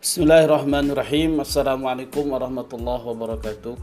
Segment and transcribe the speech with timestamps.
[0.00, 1.44] Bismillahirrahmanirrahim.
[1.44, 3.76] Assalamualaikum warahmatullahi wabarakatuh.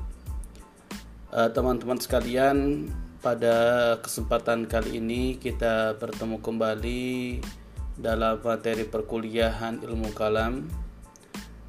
[1.29, 2.89] Uh, Teman-teman sekalian
[3.21, 3.53] Pada
[4.01, 7.37] kesempatan kali ini Kita bertemu kembali
[8.01, 10.65] Dalam materi perkuliahan ilmu kalam.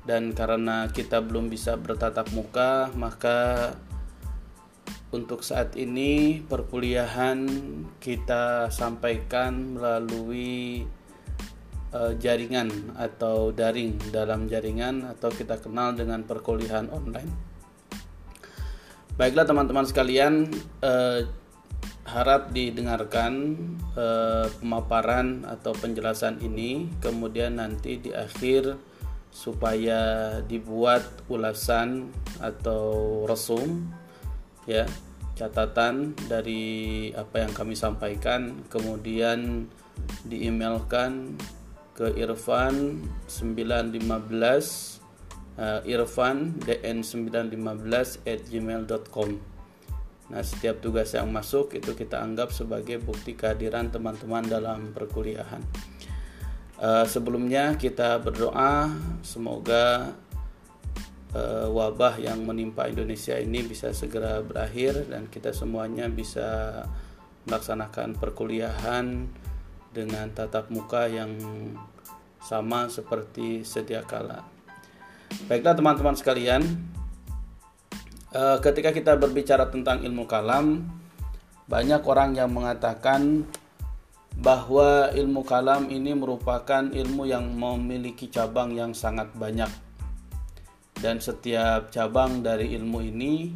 [0.08, 3.76] Dan karena kita belum bisa bertatap muka Maka
[5.12, 7.48] untuk saat ini perkuliahan
[8.00, 10.88] kita sampaikan melalui
[11.92, 17.30] uh, jaringan atau daring dalam jaringan atau kita kenal dengan perkuliahan online.
[19.18, 20.46] Baiklah teman-teman sekalian,
[20.84, 21.26] uh,
[22.08, 23.56] harap didengarkan
[23.98, 28.78] uh, pemaparan atau penjelasan ini, kemudian nanti di akhir
[29.28, 32.08] supaya dibuat ulasan
[32.40, 33.92] atau resum
[34.64, 34.88] ya
[35.36, 39.70] catatan dari apa yang kami sampaikan kemudian
[40.26, 41.38] diemailkan
[41.98, 43.98] ke Irfan 915
[45.58, 49.58] uh, Irfan dn 915 at gmail.com
[50.28, 55.64] Nah setiap tugas yang masuk itu kita anggap sebagai bukti kehadiran teman-teman dalam perkuliahan.
[56.78, 58.92] Uh, Sebelumnya kita berdoa
[59.24, 60.14] semoga
[61.32, 66.84] uh, wabah yang menimpa Indonesia ini bisa segera berakhir dan kita semuanya bisa
[67.48, 69.26] melaksanakan perkuliahan
[69.96, 71.32] dengan tatap muka yang
[72.48, 74.40] sama seperti sedia kala.
[75.44, 76.64] Baiklah teman-teman sekalian,
[78.32, 80.88] eh, ketika kita berbicara tentang ilmu kalam,
[81.68, 83.44] banyak orang yang mengatakan
[84.40, 89.68] bahwa ilmu kalam ini merupakan ilmu yang memiliki cabang yang sangat banyak
[91.04, 93.52] dan setiap cabang dari ilmu ini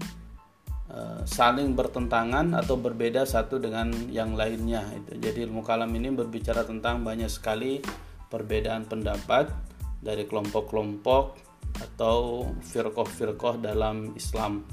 [0.93, 4.85] Eh, saling bertentangan atau berbeda satu dengan yang lainnya.
[5.09, 7.81] Jadi ilmu kalam ini berbicara tentang banyak sekali
[8.33, 9.53] perbedaan pendapat
[10.01, 11.37] dari kelompok-kelompok
[11.77, 14.65] atau firqoh-firqoh dalam Islam.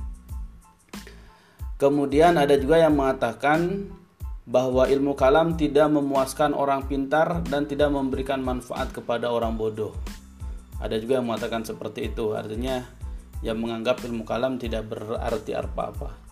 [1.76, 3.92] Kemudian ada juga yang mengatakan
[4.48, 9.94] bahwa ilmu kalam tidak memuaskan orang pintar dan tidak memberikan manfaat kepada orang bodoh.
[10.80, 12.34] Ada juga yang mengatakan seperti itu.
[12.34, 12.84] Artinya
[13.44, 16.29] yang menganggap ilmu kalam tidak berarti apa-apa.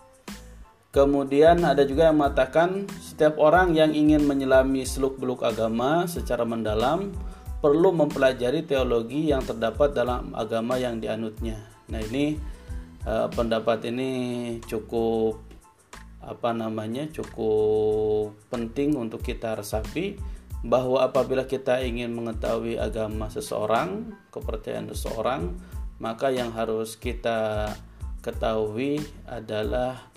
[0.88, 7.12] Kemudian ada juga yang mengatakan setiap orang yang ingin menyelami seluk-beluk agama secara mendalam
[7.60, 11.60] perlu mempelajari teologi yang terdapat dalam agama yang dianutnya.
[11.92, 12.40] Nah, ini
[13.04, 14.10] eh, pendapat ini
[14.64, 15.44] cukup
[16.24, 17.08] apa namanya?
[17.08, 20.16] cukup penting untuk kita resapi
[20.66, 25.54] bahwa apabila kita ingin mengetahui agama seseorang, kepercayaan seseorang,
[26.02, 27.70] maka yang harus kita
[28.18, 30.07] ketahui adalah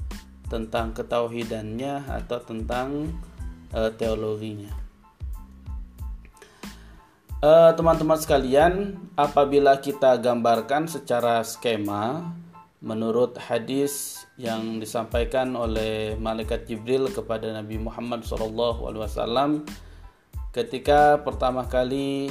[0.52, 3.08] tentang ketauhidannya atau tentang
[3.72, 4.76] uh, teologinya.
[7.42, 8.74] Eh, teman-teman uh, sekalian,
[9.18, 12.36] apabila kita gambarkan secara skema
[12.86, 19.62] menurut hadis yang disampaikan oleh malaikat Jibril kepada Nabi Muhammad SAW
[20.50, 22.30] ketika pertama kali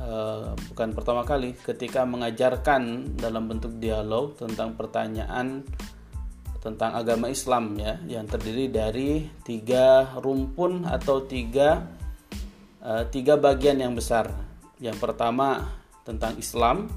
[0.00, 5.64] uh, bukan pertama kali ketika mengajarkan dalam bentuk dialog tentang pertanyaan
[6.60, 11.88] tentang agama Islam ya yang terdiri dari tiga rumpun atau tiga
[12.84, 14.28] uh, tiga bagian yang besar.
[14.80, 16.88] Yang pertama tentang Islam,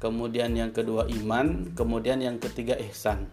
[0.00, 3.28] kemudian yang kedua iman, kemudian yang ketiga ihsan.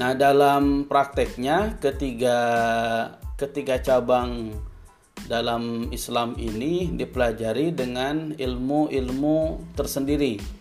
[0.00, 2.36] Nah, dalam prakteknya ketiga
[3.36, 4.52] ketiga cabang
[5.28, 9.38] dalam Islam ini dipelajari dengan ilmu-ilmu
[9.76, 10.59] tersendiri.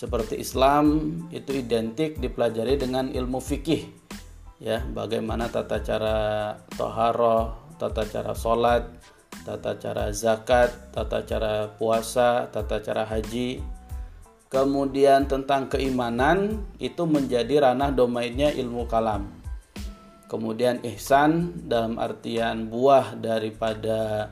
[0.00, 3.84] Seperti Islam itu identik dipelajari dengan ilmu fikih.
[4.56, 8.88] Ya, bagaimana tata cara toharoh, tata cara sholat,
[9.44, 13.60] tata cara zakat, tata cara puasa, tata cara haji.
[14.48, 19.28] Kemudian tentang keimanan itu menjadi ranah domainnya ilmu kalam
[20.30, 24.30] kemudian ihsan dalam artian buah daripada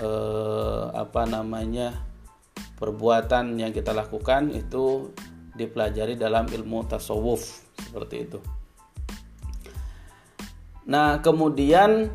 [0.00, 2.07] eh, apa namanya
[2.78, 5.10] perbuatan yang kita lakukan itu
[5.58, 8.38] dipelajari dalam ilmu tasawuf seperti itu.
[10.88, 12.08] Nah, kemudian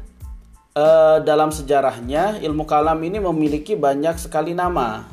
[0.73, 5.05] eh, dalam sejarahnya ilmu kalam ini memiliki banyak sekali nama.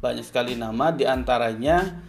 [0.00, 2.00] Banyak sekali nama di antaranya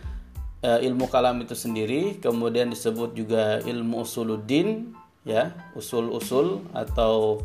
[0.64, 4.96] eh, ilmu kalam itu sendiri, kemudian disebut juga ilmu usuluddin,
[5.28, 7.44] ya usul-usul atau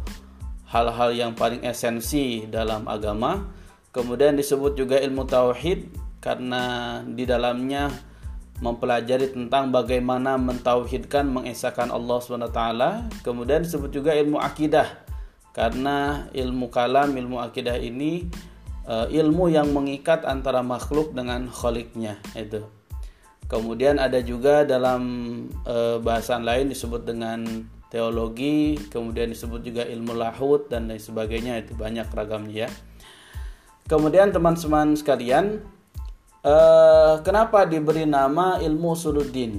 [0.70, 3.59] hal-hal yang paling esensi dalam agama
[3.90, 5.90] kemudian disebut juga ilmu tauhid
[6.22, 6.62] karena
[7.04, 7.90] di dalamnya
[8.60, 12.62] mempelajari tentang bagaimana mentauhidkan mengesahkan Allah SWT
[13.25, 14.87] kemudian disebut juga ilmu akidah
[15.56, 18.28] karena ilmu kalam ilmu akidah ini
[18.87, 22.66] uh, ilmu yang mengikat antara makhluk dengan khaliknya itu.
[23.50, 25.02] Kemudian ada juga dalam
[25.66, 31.75] uh, bahasan lain disebut dengan teologi, kemudian disebut juga ilmu lahut dan lain sebagainya itu
[31.75, 32.70] banyak ragamnya ya.
[33.90, 35.66] Kemudian teman-teman sekalian,
[36.46, 39.58] uh, kenapa diberi nama ilmu usuluddin?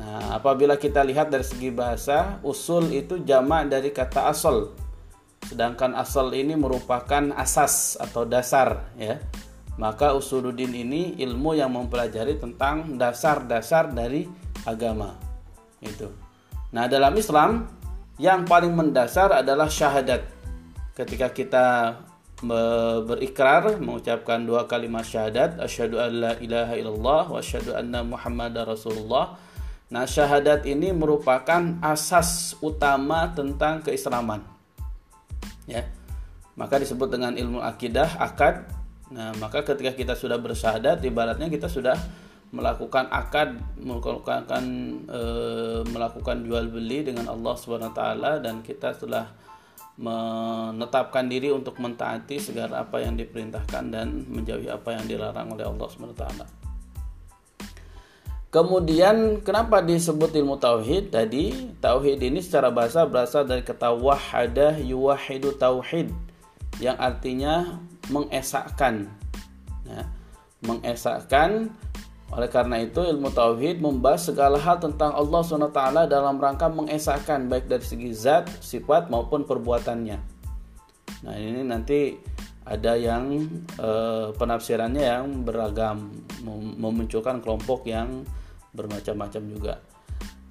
[0.00, 4.72] Nah, apabila kita lihat dari segi bahasa, usul itu jamak dari kata asal.
[5.44, 9.20] Sedangkan asal ini merupakan asas atau dasar ya.
[9.76, 14.24] Maka usuluddin ini ilmu yang mempelajari tentang dasar-dasar dari
[14.64, 15.20] agama.
[15.84, 16.08] Itu.
[16.72, 17.68] Nah, dalam Islam
[18.16, 20.24] yang paling mendasar adalah syahadat.
[20.96, 21.66] Ketika kita
[22.40, 29.36] berikrar mengucapkan dua kalimat syahadat asyhadu an la ilaha illallah wa asyhadu anna muhammadar rasulullah.
[29.90, 34.40] Nah syahadat ini merupakan asas utama tentang keislaman.
[35.68, 35.84] Ya.
[36.56, 38.64] Maka disebut dengan ilmu akidah akad.
[39.12, 41.98] Nah maka ketika kita sudah bersyahadat ibaratnya kita sudah
[42.50, 44.42] melakukan akad melakukan
[45.06, 45.20] e,
[45.86, 49.30] melakukan jual beli dengan Allah Subhanahu wa taala dan kita telah
[50.00, 55.88] menetapkan diri untuk mentaati segala apa yang diperintahkan dan menjauhi apa yang dilarang oleh Allah
[55.92, 56.24] SWT.
[58.50, 61.70] Kemudian kenapa disebut ilmu tauhid tadi?
[61.78, 66.10] Tauhid ini secara bahasa berasal dari kata wahadah yuwahidu tauhid
[66.82, 67.78] yang artinya
[68.10, 69.06] mengesahkan.
[69.86, 70.02] Ya,
[70.64, 71.70] mengesahkan
[72.30, 77.66] oleh karena itu ilmu tauhid membahas segala hal tentang Allah SWT dalam rangka mengesahkan baik
[77.66, 80.18] dari segi zat, sifat maupun perbuatannya.
[81.26, 82.14] Nah ini nanti
[82.62, 83.90] ada yang e,
[84.38, 86.14] penafsirannya yang beragam,
[86.78, 88.22] memunculkan kelompok yang
[88.78, 89.74] bermacam-macam juga.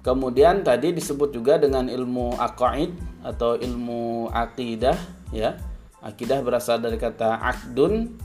[0.04, 2.92] Kemudian tadi disebut juga dengan ilmu aqaid
[3.24, 4.96] atau ilmu akidah
[5.32, 5.56] ya.
[6.00, 8.16] Akidah berasal dari kata akdun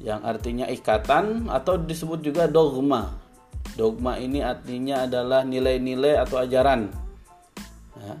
[0.00, 3.12] yang artinya ikatan atau disebut juga dogma.
[3.76, 6.88] Dogma ini artinya adalah nilai-nilai atau ajaran.
[8.00, 8.14] Ya.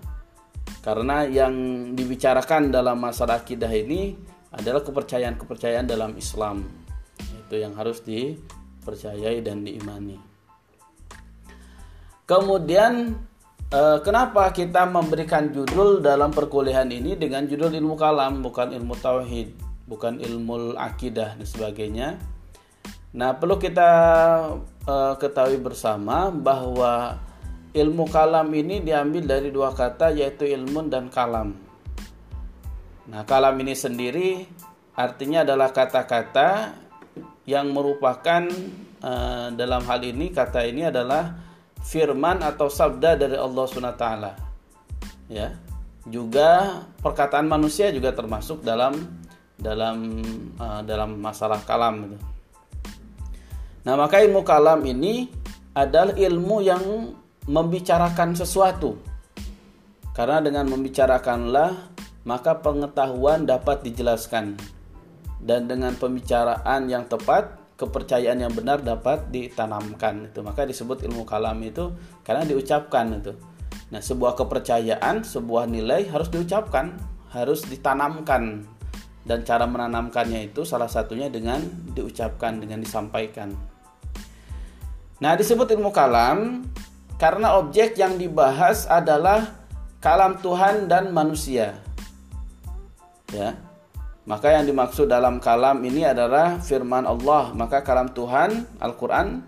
[0.80, 1.52] Karena yang
[1.96, 4.16] dibicarakan dalam masalah akidah ini
[4.52, 6.64] adalah kepercayaan-kepercayaan dalam Islam.
[7.16, 10.20] Itu yang harus dipercayai dan diimani.
[12.28, 13.16] Kemudian
[13.72, 19.69] eh, kenapa kita memberikan judul dalam perkuliahan ini dengan judul ilmu kalam bukan ilmu tauhid?
[19.90, 22.08] Bukan ilmu akidah dan sebagainya.
[23.10, 23.90] Nah, perlu kita
[24.86, 27.18] uh, ketahui bersama bahwa
[27.74, 31.58] ilmu kalam ini diambil dari dua kata yaitu ilmu dan kalam.
[33.10, 34.46] Nah, kalam ini sendiri
[34.94, 36.78] artinya adalah kata-kata
[37.50, 38.46] yang merupakan
[39.02, 41.34] uh, dalam hal ini kata ini adalah
[41.82, 44.06] firman atau sabda dari Allah SWT.
[45.26, 45.58] Ya.
[46.06, 49.19] Juga perkataan manusia juga termasuk dalam
[49.60, 50.24] dalam
[50.56, 52.18] uh, dalam masalah kalam gitu.
[53.80, 55.28] Nah, maka ilmu kalam ini
[55.72, 56.84] adalah ilmu yang
[57.48, 59.00] membicarakan sesuatu.
[60.12, 61.92] Karena dengan membicarakanlah
[62.28, 64.56] maka pengetahuan dapat dijelaskan.
[65.40, 70.44] Dan dengan pembicaraan yang tepat, kepercayaan yang benar dapat ditanamkan itu.
[70.44, 73.32] Maka disebut ilmu kalam itu karena diucapkan itu.
[73.88, 77.00] Nah, sebuah kepercayaan, sebuah nilai harus diucapkan,
[77.32, 78.68] harus ditanamkan
[79.24, 81.60] dan cara menanamkannya itu salah satunya dengan
[81.92, 83.52] diucapkan dengan disampaikan.
[85.20, 86.64] Nah, disebut ilmu kalam
[87.20, 89.52] karena objek yang dibahas adalah
[90.00, 91.76] kalam Tuhan dan manusia.
[93.28, 93.60] Ya.
[94.24, 97.52] Maka yang dimaksud dalam kalam ini adalah firman Allah.
[97.52, 99.44] Maka kalam Tuhan, Al-Qur'an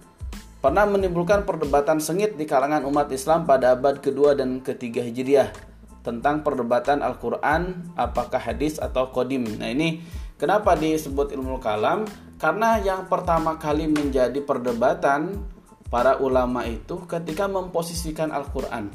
[0.60, 5.71] pernah menimbulkan perdebatan sengit di kalangan umat Islam pada abad kedua dan ketiga Hijriah
[6.02, 9.46] tentang perdebatan Al-Quran apakah hadis atau kodim.
[9.58, 10.02] Nah ini
[10.36, 12.04] kenapa disebut ilmu kalam?
[12.42, 15.38] Karena yang pertama kali menjadi perdebatan
[15.86, 18.90] para ulama itu ketika memposisikan Al-Quran.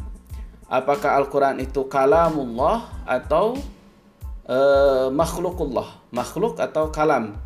[0.68, 3.56] Apakah Al-Quran itu kalamullah atau
[4.44, 4.58] e,
[5.08, 7.40] makhlukullah, makhluk atau kalam,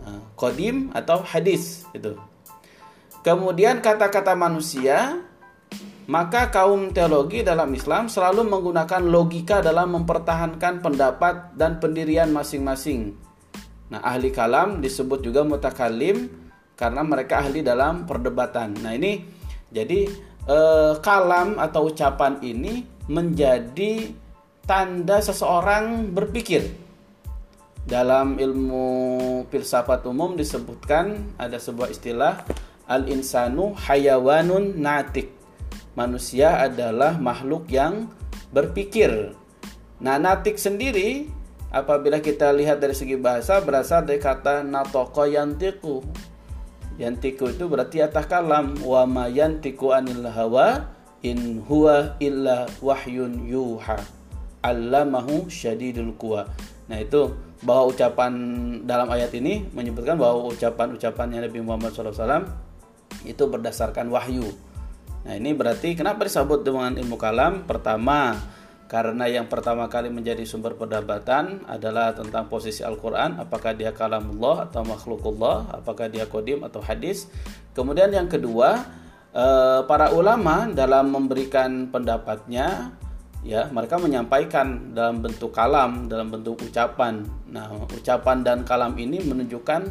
[0.00, 2.16] nah, kodim atau hadis itu.
[3.20, 5.20] Kemudian kata-kata manusia
[6.10, 13.14] maka kaum teologi dalam Islam selalu menggunakan logika dalam mempertahankan pendapat dan pendirian masing-masing.
[13.94, 16.26] Nah, ahli kalam disebut juga mutakalim
[16.74, 18.74] karena mereka ahli dalam perdebatan.
[18.82, 19.22] Nah, ini
[19.70, 20.10] jadi
[20.50, 24.10] eh, kalam atau ucapan ini menjadi
[24.66, 26.90] tanda seseorang berpikir.
[27.86, 28.86] Dalam ilmu
[29.46, 32.42] filsafat umum disebutkan ada sebuah istilah
[32.90, 35.39] al-insanu hayawanun natik
[35.94, 38.10] manusia adalah makhluk yang
[38.50, 39.34] berpikir.
[40.00, 41.28] Nah, natik sendiri
[41.70, 46.02] apabila kita lihat dari segi bahasa berasal dari kata natoko yantiku
[47.00, 48.76] yantiku itu berarti atas kalam.
[48.84, 50.92] Wa ma yantiku anil hawa
[51.24, 53.96] in huwa illa wahyun yuha.
[54.60, 56.44] Allamahu syadidul quwa.
[56.92, 57.32] Nah itu
[57.64, 58.32] bahwa ucapan
[58.84, 62.44] dalam ayat ini menyebutkan bahwa ucapan-ucapannya Nabi Muhammad SAW
[63.24, 64.52] itu berdasarkan wahyu
[65.26, 67.68] nah ini berarti kenapa disebut dengan ilmu kalam?
[67.68, 68.38] Pertama
[68.90, 73.38] karena yang pertama kali menjadi sumber perdebatan adalah tentang posisi Al-Quran.
[73.38, 75.78] Apakah dia kalamullah atau makhlukullah?
[75.78, 77.30] Apakah dia kodim atau hadis?
[77.70, 78.82] Kemudian yang kedua
[79.30, 82.90] eh, para ulama dalam memberikan pendapatnya
[83.46, 87.22] ya mereka menyampaikan dalam bentuk kalam dalam bentuk ucapan.
[87.46, 89.86] Nah ucapan dan kalam ini menunjukkan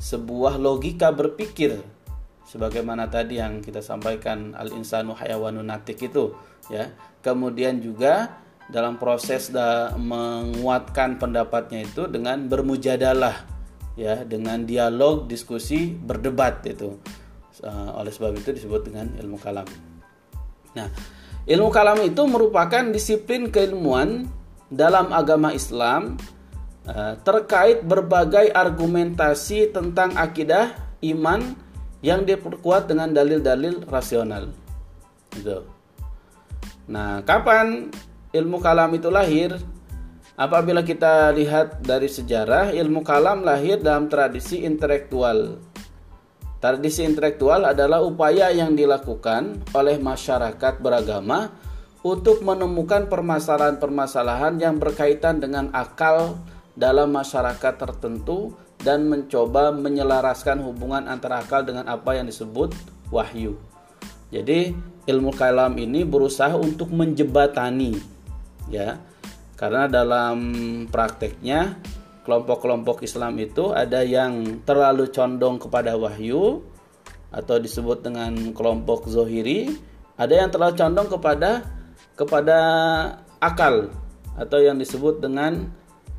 [0.00, 1.78] sebuah logika berpikir
[2.50, 6.34] sebagaimana tadi yang kita sampaikan al insanu hayawanun natik itu
[6.66, 6.90] ya.
[7.22, 13.46] Kemudian juga dalam proses da, menguatkan pendapatnya itu dengan bermujadalah
[13.94, 16.98] ya dengan dialog diskusi berdebat itu.
[17.70, 19.68] Oleh sebab itu disebut dengan ilmu kalam.
[20.74, 20.88] Nah
[21.44, 24.26] ilmu kalam itu merupakan disiplin keilmuan
[24.70, 26.16] dalam agama Islam
[26.86, 30.72] uh, terkait berbagai argumentasi tentang akidah
[31.04, 31.58] iman
[32.00, 34.48] yang diperkuat dengan dalil-dalil rasional
[35.36, 35.64] gitu
[36.90, 37.86] Nah, kapan
[38.34, 39.54] ilmu kalam itu lahir?
[40.34, 45.62] Apabila kita lihat dari sejarah, ilmu kalam lahir dalam tradisi intelektual.
[46.58, 51.54] Tradisi intelektual adalah upaya yang dilakukan oleh masyarakat beragama
[52.02, 56.42] untuk menemukan permasalahan-permasalahan yang berkaitan dengan akal
[56.74, 62.72] dalam masyarakat tertentu dan mencoba menyelaraskan hubungan antara akal dengan apa yang disebut
[63.12, 63.56] wahyu.
[64.30, 64.72] Jadi
[65.10, 67.98] ilmu kalam ini berusaha untuk menjebatani
[68.70, 68.96] ya.
[69.58, 70.38] Karena dalam
[70.88, 71.76] prakteknya
[72.24, 76.64] kelompok-kelompok Islam itu ada yang terlalu condong kepada wahyu
[77.28, 79.68] atau disebut dengan kelompok zohiri,
[80.16, 81.50] ada yang terlalu condong kepada
[82.16, 82.58] kepada
[83.36, 83.92] akal
[84.40, 85.68] atau yang disebut dengan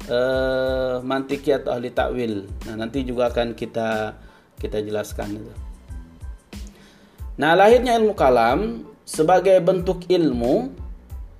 [0.07, 2.49] uh, mantiki atau ahli takwil.
[2.65, 4.17] Nah, nanti juga akan kita
[4.57, 5.53] kita jelaskan itu.
[7.41, 10.69] Nah, lahirnya ilmu kalam sebagai bentuk ilmu,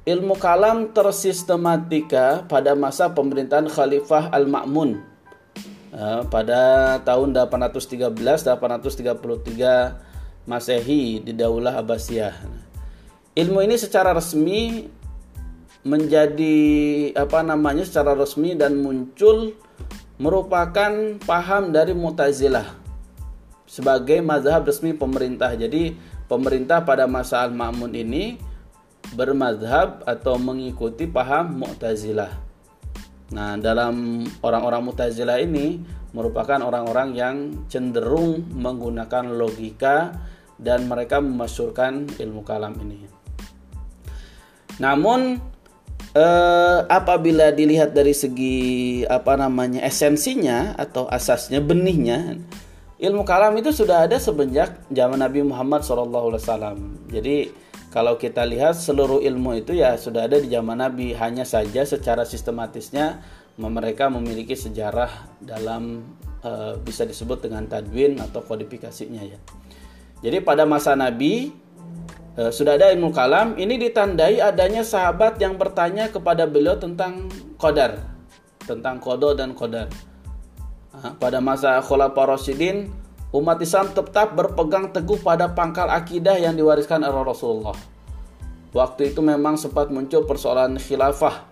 [0.09, 4.97] ilmu kalam tersistematika pada masa pemerintahan Khalifah Al-Ma'mun
[5.93, 12.33] eh, pada tahun 813 833 Masehi di Daulah Abbasiyah.
[13.37, 14.89] Ilmu ini secara resmi
[15.81, 16.57] menjadi
[17.17, 19.57] apa namanya secara resmi dan muncul
[20.21, 22.77] merupakan paham dari Mu'tazilah
[23.65, 25.57] sebagai mazhab resmi pemerintah.
[25.57, 25.97] Jadi
[26.29, 28.37] pemerintah pada masa Al-Ma'mun ini
[29.17, 32.29] bermazhab atau mengikuti paham Mu'tazilah.
[33.31, 37.35] Nah, dalam orang-orang Mu'tazilah ini merupakan orang-orang yang
[37.71, 40.13] cenderung menggunakan logika
[40.61, 43.07] dan mereka memasyurkan ilmu kalam ini.
[44.77, 45.50] Namun
[46.15, 52.39] eh, apabila dilihat dari segi apa namanya esensinya atau asasnya benihnya
[53.01, 56.77] ilmu kalam itu sudah ada semenjak zaman Nabi Muhammad SAW.
[57.09, 57.49] Jadi
[57.89, 62.23] kalau kita lihat seluruh ilmu itu ya sudah ada di zaman Nabi, hanya saja secara
[62.23, 63.19] sistematisnya
[63.57, 65.09] mereka memiliki sejarah
[65.41, 69.39] dalam e, bisa disebut dengan tadwin atau kodifikasinya ya.
[70.21, 71.49] Jadi pada masa Nabi
[72.41, 77.29] e, sudah ada ilmu kalam, ini ditandai adanya sahabat yang bertanya kepada beliau tentang
[77.61, 78.01] kodar,
[78.65, 79.85] tentang kodo dan kodar
[81.17, 82.91] pada masa Khulafaur Rasyidin
[83.31, 87.77] umat Islam tetap berpegang teguh pada pangkal akidah yang diwariskan oleh Rasulullah.
[88.71, 91.47] Waktu itu memang sempat muncul persoalan khilafah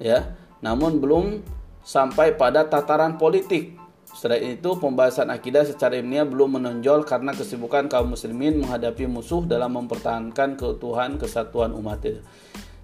[0.00, 1.40] ya, namun belum
[1.84, 3.76] sampai pada tataran politik.
[4.16, 9.76] Setelah itu pembahasan akidah secara ilmiah belum menonjol karena kesibukan kaum muslimin menghadapi musuh dalam
[9.76, 12.24] mempertahankan keutuhan kesatuan umat itu.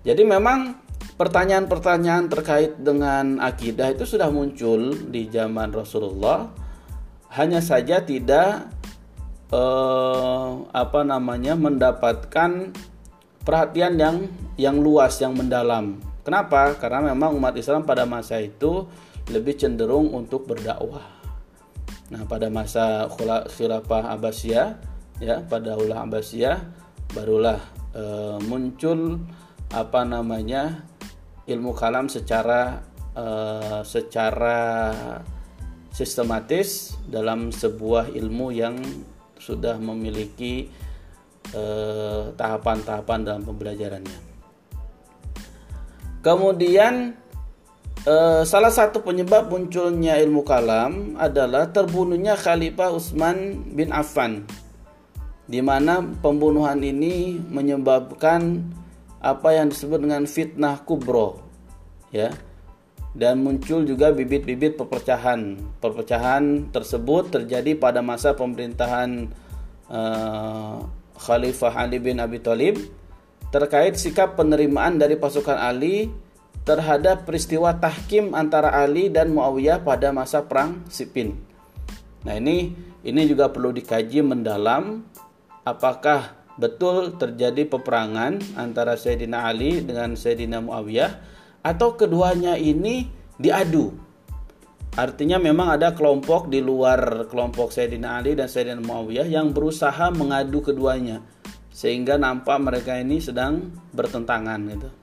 [0.04, 0.76] Jadi memang
[1.16, 6.52] pertanyaan-pertanyaan terkait dengan akidah itu sudah muncul di zaman Rasulullah.
[7.32, 8.68] Hanya saja tidak
[9.48, 12.76] eh, apa namanya mendapatkan
[13.40, 14.28] perhatian yang
[14.60, 15.96] yang luas yang mendalam.
[16.28, 16.76] Kenapa?
[16.76, 18.84] Karena memang umat Islam pada masa itu
[19.32, 21.21] lebih cenderung untuk berdakwah
[22.12, 23.08] nah pada masa
[23.56, 24.68] khilafah Abbasiyah
[25.24, 26.60] ya pada ulah Abbasiyah
[27.16, 27.56] barulah
[27.96, 29.24] eh, muncul
[29.72, 30.84] apa namanya
[31.48, 32.84] ilmu kalam secara
[33.16, 34.60] uh, secara
[35.92, 38.80] sistematis dalam sebuah ilmu yang
[39.36, 40.70] sudah memiliki
[41.52, 44.18] eh, tahapan-tahapan dalam pembelajarannya.
[46.22, 47.18] Kemudian
[48.06, 54.46] uh, salah satu penyebab munculnya ilmu kalam adalah terbunuhnya Khalifah Utsman bin Affan
[55.46, 58.62] di mana pembunuhan ini menyebabkan
[59.22, 61.42] apa yang disebut dengan fitnah kubro
[62.10, 62.30] ya.
[63.12, 65.60] Dan muncul juga bibit-bibit perpecahan.
[65.84, 69.28] Perpecahan tersebut terjadi pada masa pemerintahan
[69.92, 70.80] uh,
[71.20, 72.80] Khalifah Ali bin Abi Thalib
[73.52, 76.08] terkait sikap penerimaan dari pasukan Ali
[76.62, 81.34] terhadap peristiwa tahkim antara Ali dan Muawiyah pada masa perang Siffin.
[82.22, 82.70] Nah, ini
[83.02, 85.02] ini juga perlu dikaji mendalam
[85.66, 91.10] apakah betul terjadi peperangan antara Sayyidina Ali dengan Sayyidina Muawiyah
[91.66, 93.90] atau keduanya ini diadu.
[94.92, 100.62] Artinya memang ada kelompok di luar kelompok Sayyidina Ali dan Sayyidina Muawiyah yang berusaha mengadu
[100.62, 101.24] keduanya
[101.72, 105.01] sehingga nampak mereka ini sedang bertentangan gitu.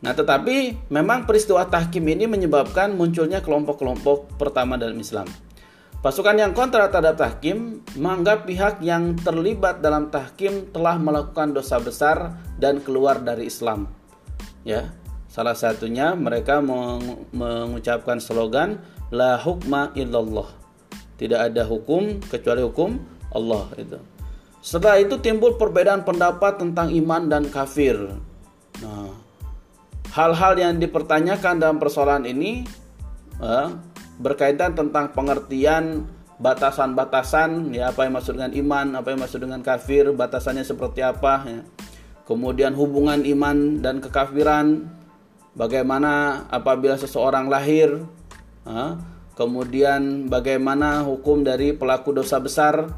[0.00, 5.28] Nah, tetapi memang peristiwa tahkim ini menyebabkan munculnya kelompok-kelompok pertama dalam Islam.
[6.00, 12.40] Pasukan yang kontra terhadap tahkim menganggap pihak yang terlibat dalam tahkim telah melakukan dosa besar
[12.56, 13.84] dan keluar dari Islam.
[14.64, 14.96] Ya,
[15.28, 16.64] salah satunya mereka
[17.36, 18.80] mengucapkan slogan
[19.12, 20.48] la hukma illallah.
[21.20, 22.96] Tidak ada hukum kecuali hukum
[23.36, 24.00] Allah itu.
[24.64, 27.96] Setelah itu timbul perbedaan pendapat tentang iman dan kafir.
[28.80, 29.12] Nah,
[30.10, 32.64] hal-hal yang dipertanyakan dalam persoalan ini
[33.40, 33.68] eh,
[34.20, 36.08] berkaitan tentang pengertian
[36.40, 41.34] batasan-batasan ya apa yang maksud dengan iman, apa yang maksud dengan kafir, batasannya seperti apa
[41.44, 41.60] ya.
[42.24, 44.86] Kemudian hubungan iman dan kekafiran,
[45.58, 48.06] bagaimana apabila seseorang lahir,
[48.64, 48.92] eh,
[49.34, 52.88] kemudian bagaimana hukum dari pelaku dosa besar,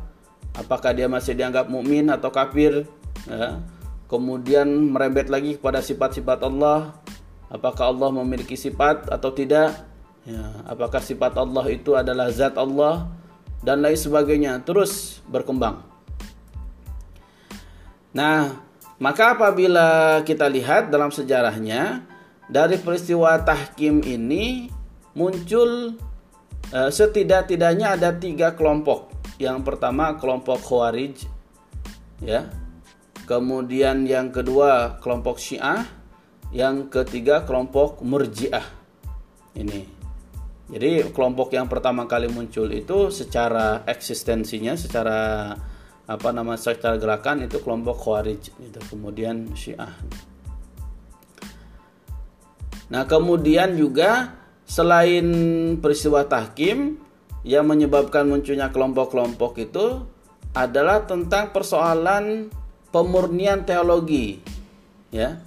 [0.52, 2.85] apakah dia masih dianggap mukmin atau kafir
[3.25, 3.59] ya.
[4.12, 6.92] Kemudian merembet lagi kepada sifat-sifat Allah.
[7.49, 9.89] Apakah Allah memiliki sifat atau tidak?
[10.23, 10.39] Ya.
[10.71, 13.08] apakah sifat Allah itu adalah zat Allah?
[13.65, 14.60] Dan lain sebagainya.
[14.60, 15.80] Terus berkembang.
[18.13, 18.60] Nah
[19.00, 22.06] maka apabila kita lihat dalam sejarahnya
[22.47, 24.71] dari peristiwa tahkim ini
[25.17, 25.97] muncul
[26.71, 29.10] eh, setidak-tidaknya ada tiga kelompok.
[29.41, 31.19] Yang pertama kelompok Khawarij
[32.23, 32.61] ya.
[33.32, 35.88] Kemudian yang kedua kelompok Syiah,
[36.52, 38.84] yang ketiga kelompok Murji'ah.
[39.56, 39.80] Ini.
[40.68, 45.49] Jadi kelompok yang pertama kali muncul itu secara eksistensinya, secara
[46.04, 49.97] apa nama secara gerakan itu kelompok Khawarij itu kemudian Syiah.
[52.92, 54.28] Nah, kemudian juga
[54.68, 55.25] selain
[55.80, 57.00] peristiwa tahkim
[57.49, 60.04] yang menyebabkan munculnya kelompok-kelompok itu
[60.52, 62.60] adalah tentang persoalan
[62.93, 64.39] pemurnian teologi.
[65.11, 65.41] Ya.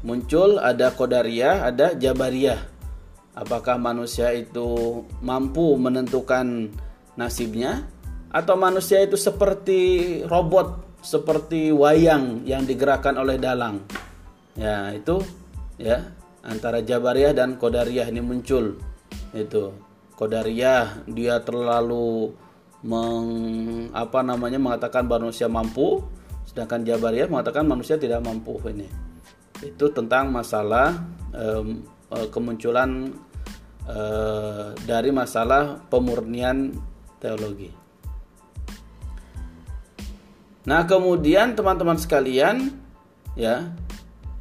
[0.00, 2.56] Muncul ada Qadariyah, ada Jabariyah.
[3.36, 6.72] Apakah manusia itu mampu menentukan
[7.20, 7.84] nasibnya
[8.32, 9.80] atau manusia itu seperti
[10.24, 13.84] robot, seperti wayang yang digerakkan oleh dalang.
[14.56, 15.20] Ya, itu
[15.76, 18.80] ya antara Jabariyah dan Qadariyah ini muncul.
[19.36, 19.76] Itu.
[20.16, 22.32] Qadariyah dia terlalu
[22.84, 23.28] meng,
[23.92, 26.00] apa namanya mengatakan manusia mampu
[26.50, 28.90] sedangkan Jabariyah mengatakan manusia tidak mampu ini.
[29.62, 30.98] Itu tentang masalah
[31.30, 31.86] um,
[32.34, 33.14] kemunculan
[33.86, 36.74] uh, dari masalah pemurnian
[37.22, 37.70] teologi.
[40.66, 42.74] Nah kemudian teman-teman sekalian
[43.38, 43.70] ya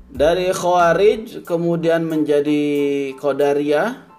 [0.09, 2.61] dari Khawarij kemudian menjadi
[3.21, 4.09] Qadariyah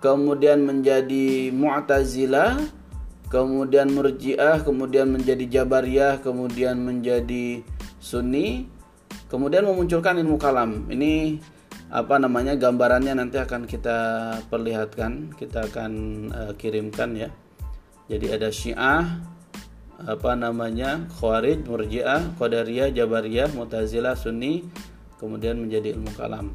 [0.00, 2.60] kemudian menjadi Mu'tazilah,
[3.26, 7.62] kemudian Murji'ah, kemudian menjadi Jabariyah, kemudian menjadi
[7.98, 8.70] Sunni,
[9.26, 10.86] kemudian memunculkan ilmu kalam.
[10.86, 11.42] Ini
[11.90, 13.98] apa namanya gambarannya nanti akan kita
[14.50, 15.92] perlihatkan, kita akan
[16.30, 17.30] uh, kirimkan ya.
[18.06, 19.02] Jadi ada Syiah,
[20.02, 24.62] apa namanya Khawarij, Murji'ah, Qadariyah, Jabariyah, Mu'tazilah, Sunni,
[25.18, 26.54] kemudian menjadi ilmu kalam.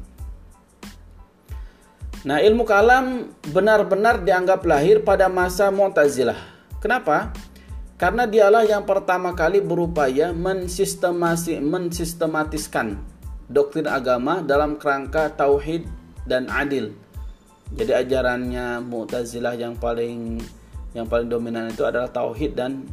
[2.22, 6.51] Nah, ilmu kalam benar-benar dianggap lahir pada masa Mu'tazilah.
[6.82, 7.30] Kenapa?
[7.94, 12.98] Karena dialah yang pertama kali berupaya mensistemasi, mensistematiskan
[13.46, 15.86] doktrin agama dalam kerangka tauhid
[16.26, 16.90] dan adil.
[17.72, 20.42] Jadi ajarannya Mu'tazilah yang paling
[20.92, 22.84] yang paling dominan itu adalah tauhid dan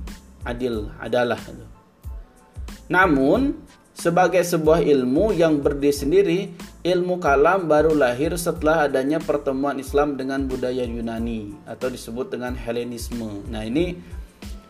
[0.45, 1.41] adil, adalah.
[2.87, 3.59] Namun,
[3.99, 6.39] sebagai sebuah ilmu yang berdiri sendiri,
[6.87, 13.43] ilmu kalam baru lahir setelah adanya pertemuan Islam dengan budaya Yunani atau disebut dengan Helenisme.
[13.51, 13.99] Nah, ini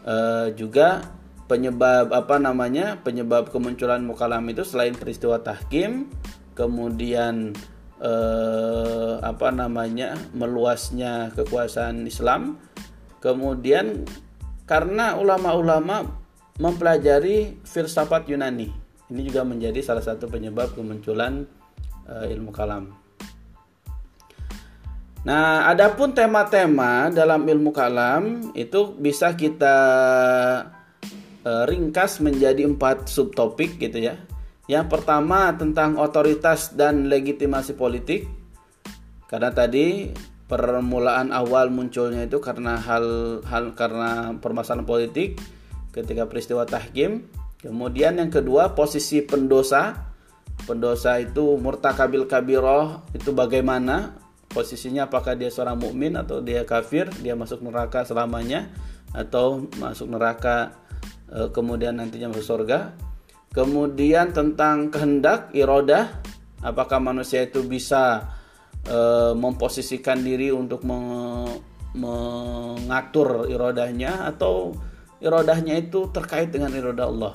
[0.09, 1.05] uh, juga
[1.45, 2.97] penyebab apa namanya?
[3.05, 6.09] penyebab kemunculan ilmu kalam itu selain peristiwa tahkim,
[6.57, 7.53] kemudian
[7.99, 12.59] eh, apa namanya meluasnya kekuasaan Islam
[13.19, 14.07] kemudian
[14.63, 16.07] karena ulama-ulama
[16.59, 18.71] mempelajari filsafat Yunani
[19.09, 21.45] ini juga menjadi salah satu penyebab kemunculan
[22.05, 22.93] eh, ilmu kalam
[25.19, 29.77] Nah, adapun tema-tema dalam ilmu kalam itu bisa kita
[31.43, 34.15] uh, ringkas menjadi empat subtopik gitu ya.
[34.71, 38.31] Yang pertama tentang otoritas dan legitimasi politik.
[39.27, 40.07] Karena tadi
[40.47, 45.35] permulaan awal munculnya itu karena hal hal karena permasalahan politik
[45.91, 47.27] ketika peristiwa tahkim.
[47.59, 50.07] Kemudian yang kedua posisi pendosa.
[50.63, 54.15] Pendosa itu murtakabil kabiroh itu bagaimana
[54.51, 58.67] posisinya apakah dia seorang mukmin atau dia kafir, dia masuk neraka selamanya
[59.15, 60.75] atau masuk neraka
[61.31, 62.91] e, kemudian nantinya masuk surga.
[63.49, 66.21] Kemudian tentang kehendak irodah,
[66.61, 68.29] apakah manusia itu bisa
[68.85, 68.99] e,
[69.33, 70.99] memposisikan diri untuk me,
[71.97, 74.75] mengatur irodahnya atau
[75.19, 77.32] irodahnya itu terkait dengan irodah Allah.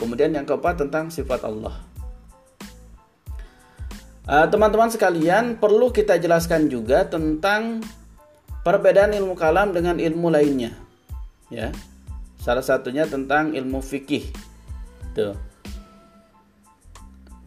[0.00, 1.76] Kemudian yang keempat tentang sifat Allah.
[4.30, 7.82] Eh, teman-teman uh, sekalian, perlu kita jelaskan juga tentang
[8.62, 10.72] perbedaan ilmu kalam dengan ilmu lainnya.
[11.50, 11.74] Ya.
[12.40, 14.30] Salah satunya tentang ilmu fikih.
[15.12, 15.36] Tuh.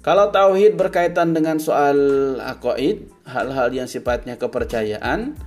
[0.04, 1.96] Kalau tauhid berkaitan dengan soal
[2.44, 5.40] aqaid, hal-hal yang sifatnya kepercayaan,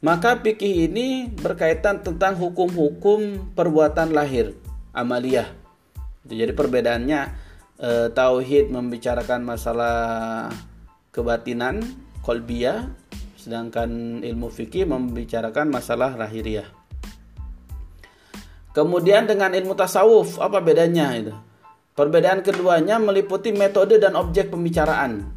[0.00, 4.56] maka fikih ini berkaitan tentang hukum-hukum perbuatan lahir,
[4.96, 5.52] amaliyah.
[6.24, 7.20] Jadi perbedaannya
[7.76, 10.48] eh, tauhid membicarakan masalah
[11.12, 11.84] kebatinan,
[12.24, 12.88] kolbiyah,
[13.36, 16.68] sedangkan ilmu fikih membicarakan masalah lahiriah.
[18.72, 21.34] Kemudian dengan ilmu tasawuf, apa bedanya itu?
[21.92, 25.28] Perbedaan keduanya meliputi metode dan objek pembicaraan.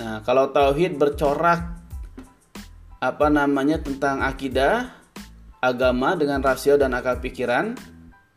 [0.00, 1.77] Nah, kalau tauhid bercorak
[2.98, 4.90] apa namanya tentang akidah,
[5.62, 7.78] agama dengan rasio dan akal pikiran,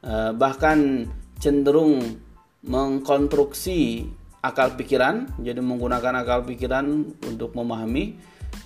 [0.06, 1.10] eh, bahkan
[1.42, 2.22] cenderung
[2.62, 4.06] mengkonstruksi
[4.42, 6.86] akal pikiran, jadi menggunakan akal pikiran
[7.26, 8.18] untuk memahami.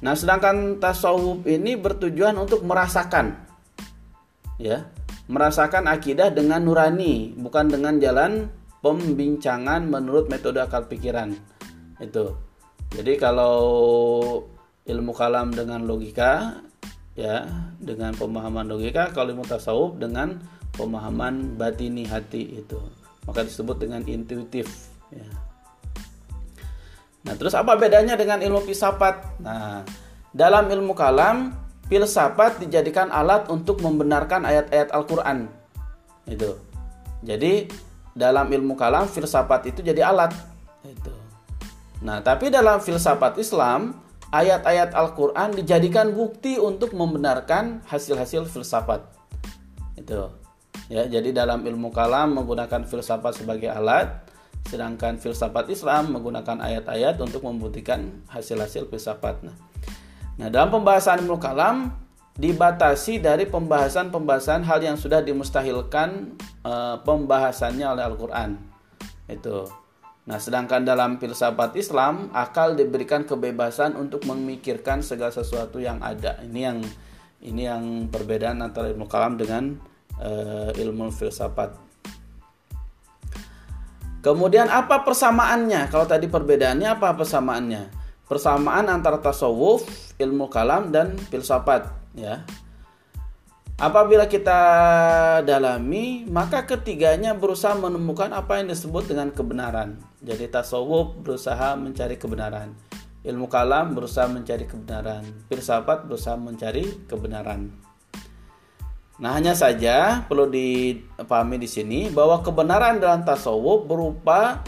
[0.03, 3.36] Nah, sedangkan tasawuf ini bertujuan untuk merasakan,
[4.60, 4.84] ya,
[5.31, 8.51] merasakan akidah dengan nurani, bukan dengan jalan
[8.86, 11.34] pembincangan menurut metode akal pikiran
[11.97, 12.38] itu
[12.93, 13.58] jadi kalau
[14.86, 16.62] ilmu kalam dengan logika
[17.17, 17.48] ya
[17.82, 20.38] dengan pemahaman logika kalau ilmu tasawuf dengan
[20.78, 22.78] pemahaman batini hati itu.
[23.26, 24.69] Maka disebut dengan intuitif
[25.10, 25.26] ya.
[27.26, 29.41] nah terus apa bedanya dengan ilmu filsafat?
[29.41, 29.82] Nah
[30.30, 31.58] dalam ilmu kalam
[31.89, 35.50] filsafat dijadikan alat untuk membenarkan ayat-ayat Al-Quran.
[36.30, 36.58] Itu.
[37.26, 37.69] Jadi
[38.13, 40.34] dalam ilmu kalam filsafat itu jadi alat.
[40.86, 41.13] Itu.
[42.06, 44.05] Nah, tapi dalam filsafat Islam
[44.36, 49.08] ayat-ayat Al-Qur'an dijadikan bukti untuk membenarkan hasil-hasil filsafat.
[49.95, 50.28] Itu.
[50.91, 54.28] Ya, jadi dalam ilmu kalam menggunakan filsafat sebagai alat,
[54.67, 59.41] sedangkan filsafat Islam menggunakan ayat-ayat untuk membuktikan hasil-hasil filsafat.
[59.41, 59.56] Nah,
[60.36, 61.95] nah dalam pembahasan ilmu kalam
[62.36, 66.74] dibatasi dari pembahasan-pembahasan hal yang sudah dimustahilkan e,
[67.08, 68.60] pembahasannya oleh Al-Qur'an.
[69.32, 69.85] Itu.
[70.26, 76.42] Nah, sedangkan dalam filsafat Islam, akal diberikan kebebasan untuk memikirkan segala sesuatu yang ada.
[76.42, 76.80] Ini yang
[77.46, 79.78] ini yang perbedaan antara ilmu kalam dengan
[80.18, 80.30] e,
[80.82, 81.78] ilmu filsafat.
[84.26, 85.94] Kemudian apa persamaannya?
[85.94, 87.94] Kalau tadi perbedaannya apa persamaannya?
[88.26, 89.86] Persamaan antara tasawuf,
[90.18, 91.86] ilmu kalam dan filsafat
[92.18, 92.42] ya.
[93.76, 94.56] Apabila kita
[95.44, 100.00] dalami, maka ketiganya berusaha menemukan apa yang disebut dengan kebenaran.
[100.26, 102.74] Jadi tasawuf berusaha mencari kebenaran.
[103.22, 105.22] Ilmu kalam berusaha mencari kebenaran.
[105.46, 107.70] Filsafat berusaha mencari kebenaran.
[109.16, 114.66] Nah, hanya saja perlu dipahami di sini bahwa kebenaran dalam tasawuf berupa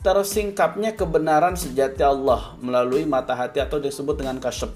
[0.00, 4.72] tersingkapnya kebenaran sejati Allah melalui mata hati atau disebut dengan kasyaf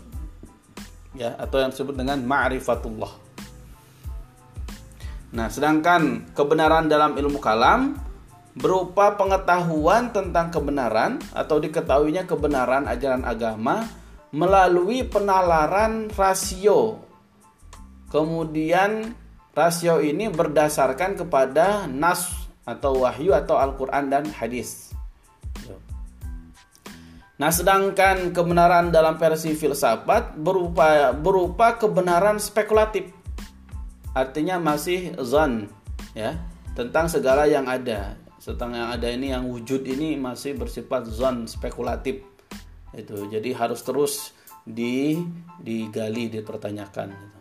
[1.17, 3.13] ya atau yang disebut dengan ma'rifatullah.
[5.35, 7.95] Nah, sedangkan kebenaran dalam ilmu kalam
[8.55, 13.87] berupa pengetahuan tentang kebenaran atau diketahuinya kebenaran ajaran agama
[14.31, 17.03] melalui penalaran rasio.
[18.11, 19.15] Kemudian
[19.55, 22.31] rasio ini berdasarkan kepada nas
[22.63, 24.95] atau wahyu atau Al-Qur'an dan hadis.
[27.35, 33.11] Nah, sedangkan kebenaran dalam versi filsafat berupa berupa kebenaran spekulatif.
[34.15, 35.67] Artinya masih zon
[36.15, 36.39] ya,
[36.79, 38.15] tentang segala yang ada.
[38.53, 42.21] Yang ada ini yang wujud ini masih bersifat zon spekulatif.
[42.93, 44.37] Itu jadi harus terus
[44.69, 45.17] di
[45.57, 47.09] digali dipertanyakan.
[47.09, 47.39] Gitu.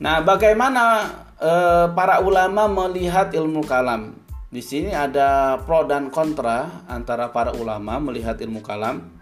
[0.00, 0.84] Nah, bagaimana
[1.36, 4.16] eh, para ulama melihat ilmu kalam?
[4.52, 9.12] Di sini ada pro dan kontra antara para ulama melihat ilmu kalam.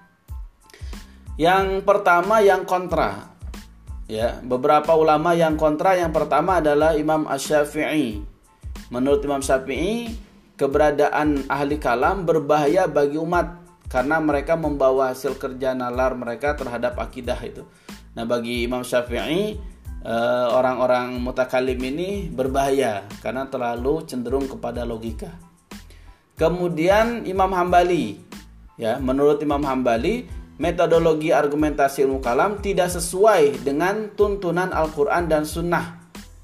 [1.35, 3.31] Yang pertama yang kontra.
[4.11, 8.40] Ya, beberapa ulama yang kontra yang pertama adalah Imam Asy-Syafi'i.
[8.91, 10.11] Menurut Imam Syafi'i,
[10.59, 17.39] keberadaan ahli kalam berbahaya bagi umat karena mereka membawa hasil kerja nalar mereka terhadap akidah
[17.39, 17.63] itu.
[18.19, 19.55] Nah, bagi Imam Syafi'i,
[20.03, 25.39] eh, orang-orang mutakalim ini berbahaya karena terlalu cenderung kepada logika.
[26.35, 28.19] Kemudian Imam Hambali,
[28.75, 30.27] ya, menurut Imam Hambali,
[30.59, 36.00] metodologi argumentasi ilmu kalam tidak sesuai dengan tuntunan Al-Quran dan Sunnah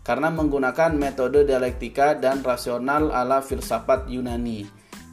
[0.06, 4.62] karena menggunakan metode dialektika dan rasional ala filsafat Yunani.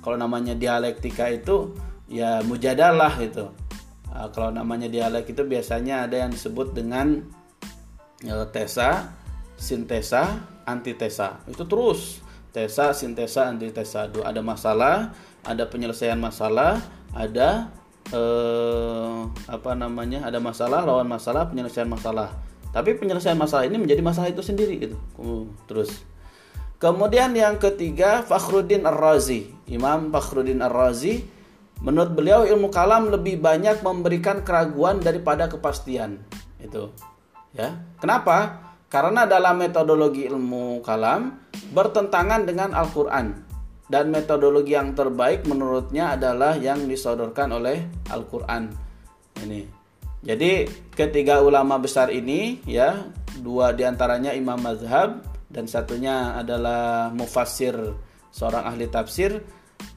[0.06, 1.73] Kalau namanya dialektika itu
[2.06, 3.49] ya mujadalah itu.
[4.13, 7.25] Nah, kalau namanya dialek itu biasanya ada yang disebut dengan
[8.21, 9.17] ya, tesa,
[9.58, 11.41] sintesa, antitesa.
[11.49, 12.21] Itu terus
[12.53, 14.13] tesa, sintesa, antitesa.
[14.13, 16.77] Ada masalah, ada penyelesaian masalah,
[17.17, 17.73] ada
[18.13, 24.34] eh, apa namanya ada masalah lawan masalah penyelesaian masalah tapi penyelesaian masalah ini menjadi masalah
[24.34, 24.98] itu sendiri gitu.
[25.70, 26.02] Terus
[26.82, 29.54] kemudian yang ketiga Fakhruddin Ar-Razi.
[29.70, 31.24] Imam Fakhruddin Ar-Razi
[31.86, 36.20] menurut beliau ilmu kalam lebih banyak memberikan keraguan daripada kepastian
[36.58, 36.90] itu
[37.54, 38.60] ya kenapa?
[38.90, 41.42] Karena dalam metodologi ilmu kalam
[41.74, 43.42] bertentangan dengan Al-Qur'an.
[43.90, 48.70] Dan metodologi yang terbaik menurutnya adalah yang disodorkan oleh Al-Qur'an.
[49.42, 49.83] Ini.
[50.24, 53.12] Jadi ketiga ulama besar ini ya,
[53.44, 55.20] dua di antaranya imam mazhab
[55.52, 57.76] dan satunya adalah mufassir
[58.32, 59.44] seorang ahli tafsir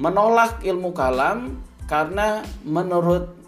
[0.03, 3.39] menolak ilmu kalam karena menurut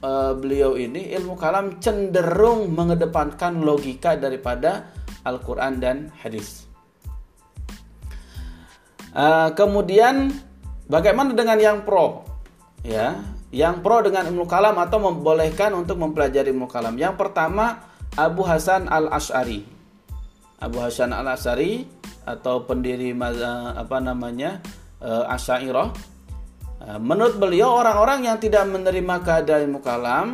[0.00, 4.94] uh, beliau ini ilmu kalam cenderung mengedepankan logika daripada
[5.26, 6.64] Al-Qur'an dan hadis.
[9.10, 10.30] Uh, kemudian
[10.86, 12.22] bagaimana dengan yang pro?
[12.86, 16.96] Ya, yang pro dengan ilmu kalam atau membolehkan untuk mempelajari ilmu kalam.
[17.00, 17.80] Yang pertama
[18.16, 19.64] Abu Hasan Al Ashari.
[20.60, 21.88] Abu Hasan Al Ashari
[22.28, 24.60] atau pendiri apa namanya
[25.00, 25.88] uh, Asyairah.
[26.78, 30.28] Uh, menurut beliau orang-orang yang tidak menerima kehadiran ilmu kalam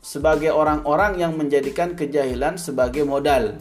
[0.00, 3.60] sebagai orang-orang yang menjadikan kejahilan sebagai modal.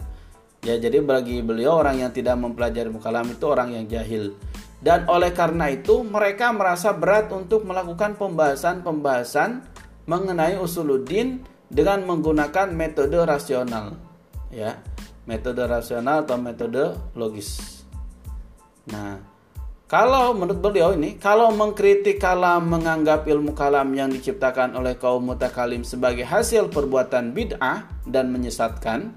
[0.63, 4.31] Ya, jadi bagi beliau orang yang tidak mempelajari ilmu kalam itu orang yang jahil
[4.83, 9.63] dan oleh karena itu mereka merasa berat untuk melakukan pembahasan-pembahasan
[10.03, 11.39] mengenai usuluddin
[11.71, 13.95] dengan menggunakan metode rasional
[14.51, 14.75] ya.
[15.23, 17.79] Metode rasional atau metode logis.
[18.91, 19.23] Nah
[19.87, 25.87] kalau menurut beliau ini kalau mengkritik kalam menganggap ilmu kalam yang diciptakan oleh kaum mutakalim
[25.87, 29.15] sebagai hasil perbuatan bid'ah dan menyesatkan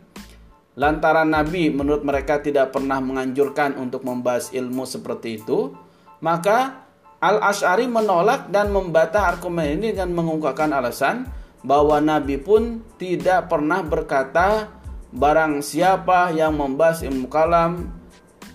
[0.77, 5.73] lantaran Nabi menurut mereka tidak pernah menganjurkan untuk membahas ilmu seperti itu,
[6.21, 6.87] maka
[7.17, 11.25] Al-Ash'ari menolak dan membantah argumen ini dengan mengungkapkan alasan
[11.65, 14.69] bahwa Nabi pun tidak pernah berkata
[15.17, 17.89] barang siapa yang membahas ilmu kalam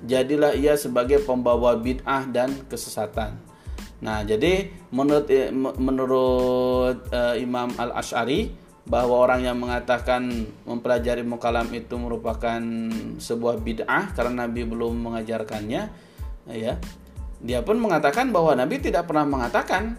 [0.06, 3.34] jadilah ia sebagai pembawa bid'ah dan kesesatan.
[4.02, 5.30] Nah, jadi menurut
[5.78, 8.54] menurut uh, Imam Al-Ash'ari
[8.91, 12.60] bahwa orang yang mengatakan mempelajari mukalam itu merupakan
[13.23, 15.82] sebuah bid'ah karena Nabi belum mengajarkannya
[16.51, 16.75] ya.
[17.41, 19.95] Dia pun mengatakan bahwa Nabi tidak pernah mengatakan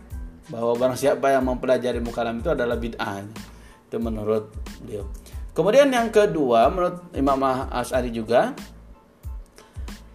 [0.52, 3.24] bahwa barang siapa yang mempelajari mukalam itu adalah bid'ah.
[3.88, 4.52] Itu menurut
[4.85, 5.00] dia
[5.52, 7.40] kemudian yang kedua menurut Imam
[7.72, 8.57] Asy'ari juga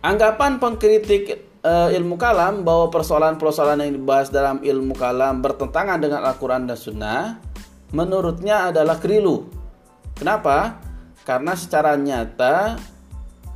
[0.02, 1.24] anggapan pengkritik
[1.62, 7.24] e, ilmu kalam bahwa persoalan-persoalan yang dibahas dalam ilmu kalam bertentangan dengan Al-Quran dan Sunnah
[7.92, 9.48] menurutnya adalah kerilu.
[10.18, 10.82] Kenapa?
[11.24, 12.80] Karena secara nyata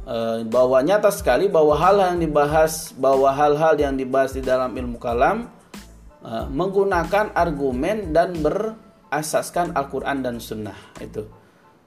[0.05, 5.01] eh, bahwa nyata sekali bahwa hal yang dibahas bahwa hal-hal yang dibahas di dalam ilmu
[5.01, 5.49] kalam
[6.21, 11.41] eh, menggunakan argumen dan berasaskan Al-Qur'an dan Sunnah itu.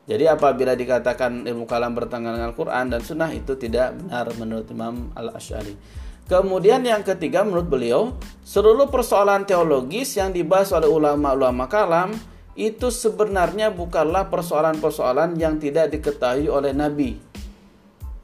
[0.04, 5.08] Jadi apabila dikatakan ilmu kalam bertentangan dengan Al-Quran dan Sunnah itu tidak benar menurut Imam
[5.16, 6.04] Al-Ash'ari.
[6.28, 12.12] Kemudian yang ketiga menurut beliau, seluruh persoalan teologis yang dibahas oleh ulama-ulama kalam
[12.54, 17.18] itu sebenarnya bukanlah persoalan-persoalan yang tidak diketahui oleh Nabi.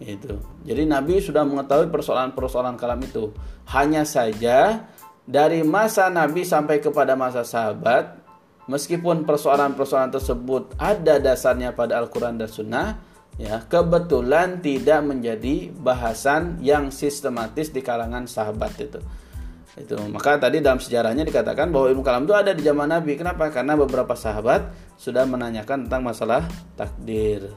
[0.01, 0.41] Itu.
[0.65, 3.35] Jadi Nabi sudah mengetahui persoalan-persoalan kalam itu.
[3.69, 4.89] Hanya saja
[5.29, 8.17] dari masa Nabi sampai kepada masa sahabat,
[8.65, 12.89] meskipun persoalan-persoalan tersebut ada dasarnya pada Al-Quran dan Sunnah,
[13.37, 19.01] ya kebetulan tidak menjadi bahasan yang sistematis di kalangan sahabat itu.
[19.81, 19.97] Itu.
[20.13, 23.17] Maka tadi dalam sejarahnya dikatakan bahwa ilmu kalam itu ada di zaman Nabi.
[23.17, 23.49] Kenapa?
[23.49, 24.69] Karena beberapa sahabat
[25.01, 26.45] sudah menanyakan tentang masalah
[26.77, 27.49] takdir.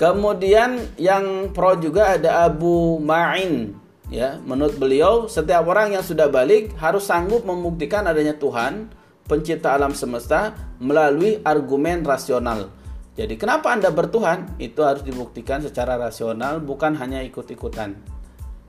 [0.00, 3.76] Kemudian yang pro juga ada Abu Ma'in.
[4.06, 8.86] Ya, menurut beliau setiap orang yang sudah balik harus sanggup membuktikan adanya Tuhan,
[9.26, 12.70] pencipta alam semesta melalui argumen rasional.
[13.18, 14.54] Jadi kenapa Anda bertuhan?
[14.62, 18.15] Itu harus dibuktikan secara rasional, bukan hanya ikut-ikutan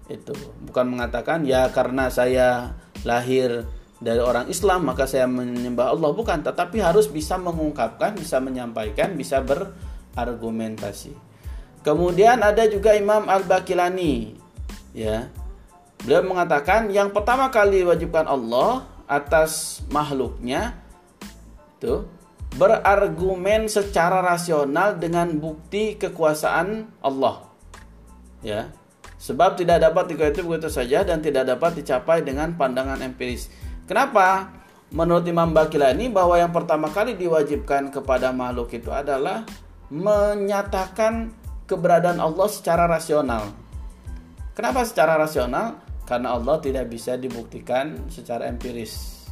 [0.08, 0.34] itu.
[0.63, 3.67] Bukan mengatakan ya karena saya lahir
[4.00, 6.12] dari orang Islam maka saya menyembah Allah.
[6.15, 11.13] Bukan tetapi harus bisa mengungkapkan bisa menyampaikan bisa berargumentasi.
[11.84, 14.36] Kemudian ada juga Imam Al-Bakilani
[14.91, 15.28] ya.
[16.04, 20.78] Beliau mengatakan yang pertama kali wajibkan Allah atas makhluknya
[21.80, 22.06] itu
[22.58, 27.50] berargumen secara rasional dengan bukti kekuasaan Allah.
[28.46, 28.70] Ya
[29.17, 33.49] Sebab tidak dapat diketahui begitu saja dan tidak dapat dicapai dengan pandangan empiris.
[33.89, 34.53] Kenapa?
[34.93, 39.43] Menurut Imam Bakilani bahwa yang pertama kali diwajibkan kepada makhluk itu adalah
[39.91, 41.34] menyatakan
[41.67, 43.51] keberadaan Allah secara rasional.
[44.56, 45.84] Kenapa secara rasional?
[46.08, 49.27] Karena Allah tidak bisa dibuktikan secara empiris.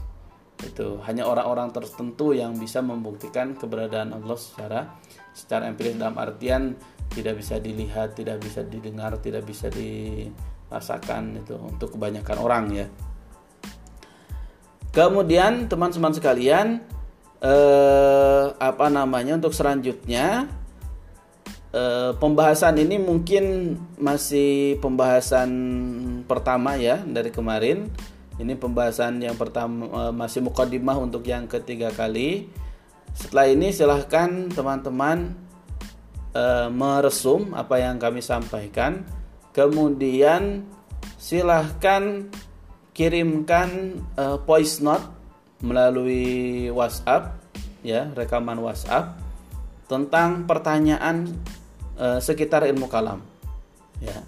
[0.60, 4.80] Itu hanya orang-orang tertentu yang bisa membuktikan keberadaan Allah secara
[5.32, 6.76] secara empiris dalam artian
[7.12, 12.88] tidak bisa dilihat, tidak bisa didengar, tidak bisa dirasakan itu untuk kebanyakan orang ya.
[14.96, 16.80] Kemudian teman-teman sekalian
[17.44, 20.48] eh, apa namanya untuk selanjutnya
[21.76, 25.52] eh, pembahasan ini mungkin masih pembahasan
[26.24, 27.92] pertama ya dari kemarin.
[28.36, 32.48] Ini pembahasan yang pertama eh, masih mukadimah untuk yang ketiga kali.
[33.16, 35.45] Setelah ini silahkan teman-teman
[36.36, 39.08] e, meresum apa yang kami sampaikan.
[39.56, 40.68] Kemudian
[41.16, 42.28] silahkan
[42.92, 45.08] kirimkan e, voice note
[45.64, 47.40] melalui WhatsApp
[47.80, 49.16] ya, rekaman WhatsApp
[49.88, 51.32] tentang pertanyaan
[51.96, 53.24] e, sekitar ilmu kalam.
[54.04, 54.20] Ya.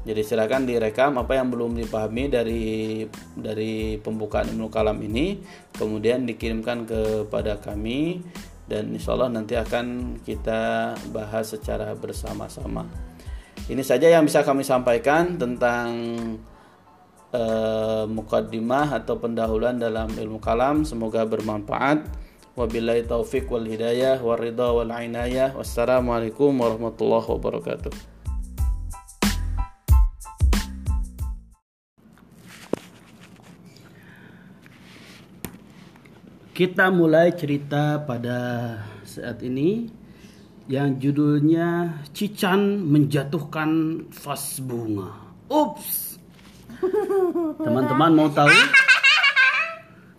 [0.00, 3.04] Jadi silakan direkam apa yang belum dipahami dari
[3.36, 5.44] dari pembukaan ilmu kalam ini,
[5.76, 8.24] kemudian dikirimkan kepada kami
[8.70, 12.86] dan insya Allah nanti akan kita bahas secara bersama-sama.
[13.66, 15.90] Ini saja yang bisa kami sampaikan tentang
[17.34, 20.86] uh, mukaddimah atau pendahuluan dalam ilmu kalam.
[20.86, 22.06] Semoga bermanfaat.
[22.54, 25.54] Wabillahi taufik wal hidayah wal ridha wal inayah.
[25.54, 28.19] Wassalamualaikum warahmatullahi wabarakatuh.
[36.50, 38.74] Kita mulai cerita pada
[39.06, 39.86] saat ini
[40.66, 45.14] yang judulnya Cican menjatuhkan vas bunga.
[45.46, 46.18] Ups.
[47.64, 48.50] Teman-teman mau tahu?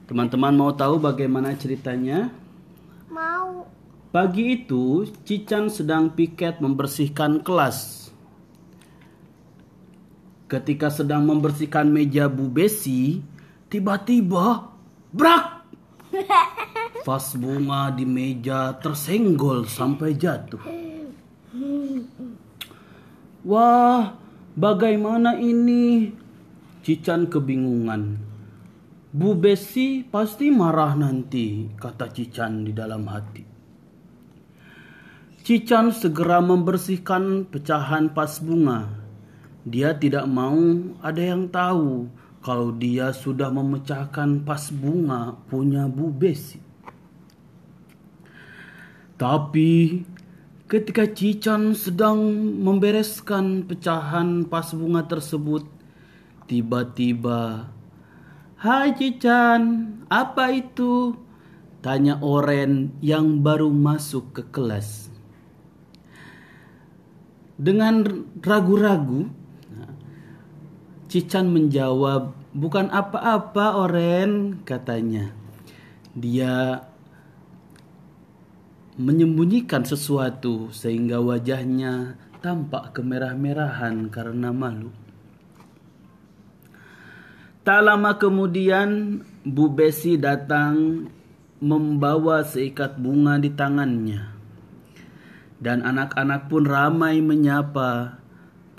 [0.08, 2.32] Teman-teman mau tahu bagaimana ceritanya?
[3.12, 3.68] Mau.
[4.16, 8.08] Pagi itu, Cican sedang piket membersihkan kelas.
[10.48, 13.20] Ketika sedang membersihkan meja Bu Besi,
[13.72, 14.72] tiba-tiba
[15.12, 15.61] brak
[17.02, 20.62] Vas bunga di meja tersenggol sampai jatuh.
[23.42, 24.14] Wah,
[24.54, 26.14] bagaimana ini?
[26.82, 28.18] Cican kebingungan.
[29.12, 33.44] Bu Besi pasti marah nanti, kata Cican di dalam hati.
[35.42, 38.88] Cican segera membersihkan pecahan pas bunga.
[39.66, 40.58] Dia tidak mau
[41.02, 46.58] ada yang tahu kalau dia sudah memecahkan pas bunga punya Bu Besi.
[49.22, 50.02] Tapi
[50.66, 52.18] ketika Cican sedang
[52.58, 55.70] membereskan pecahan pas bunga tersebut,
[56.50, 57.70] tiba-tiba,
[58.58, 59.62] "Hai Cican,
[60.10, 61.14] apa itu?"
[61.82, 65.10] tanya Oren yang baru masuk ke kelas.
[67.62, 68.06] Dengan
[68.42, 69.30] ragu-ragu,
[71.12, 75.36] Cican menjawab, bukan apa-apa Oren, katanya.
[76.16, 76.88] Dia
[78.96, 84.96] menyembunyikan sesuatu sehingga wajahnya tampak kemerah-merahan karena malu.
[87.68, 91.12] Tak lama kemudian Bu Besi datang
[91.60, 94.32] membawa seikat bunga di tangannya.
[95.60, 98.21] Dan anak-anak pun ramai menyapa,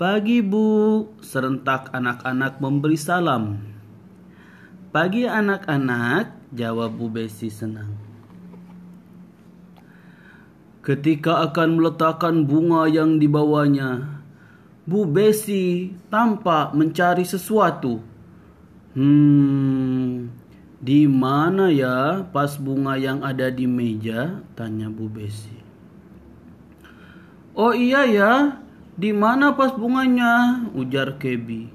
[0.03, 3.55] Pagi bu, serentak anak-anak memberi salam.
[4.91, 7.95] Pagi anak-anak, jawab Bu Besi senang.
[10.83, 14.19] Ketika akan meletakkan bunga yang dibawanya,
[14.83, 18.03] Bu Besi tampak mencari sesuatu
[18.99, 20.27] Hmm,
[20.83, 24.43] di mana ya pas bunga yang ada di meja?
[24.59, 25.63] Tanya Bu Besi.
[27.55, 28.62] Oh iya ya,
[28.93, 30.65] di mana pas bunganya?
[30.77, 31.69] Ujar Kebi.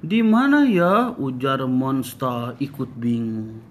[0.00, 1.14] Di mana ya?
[1.14, 3.62] Ujar Monster ikut bingung.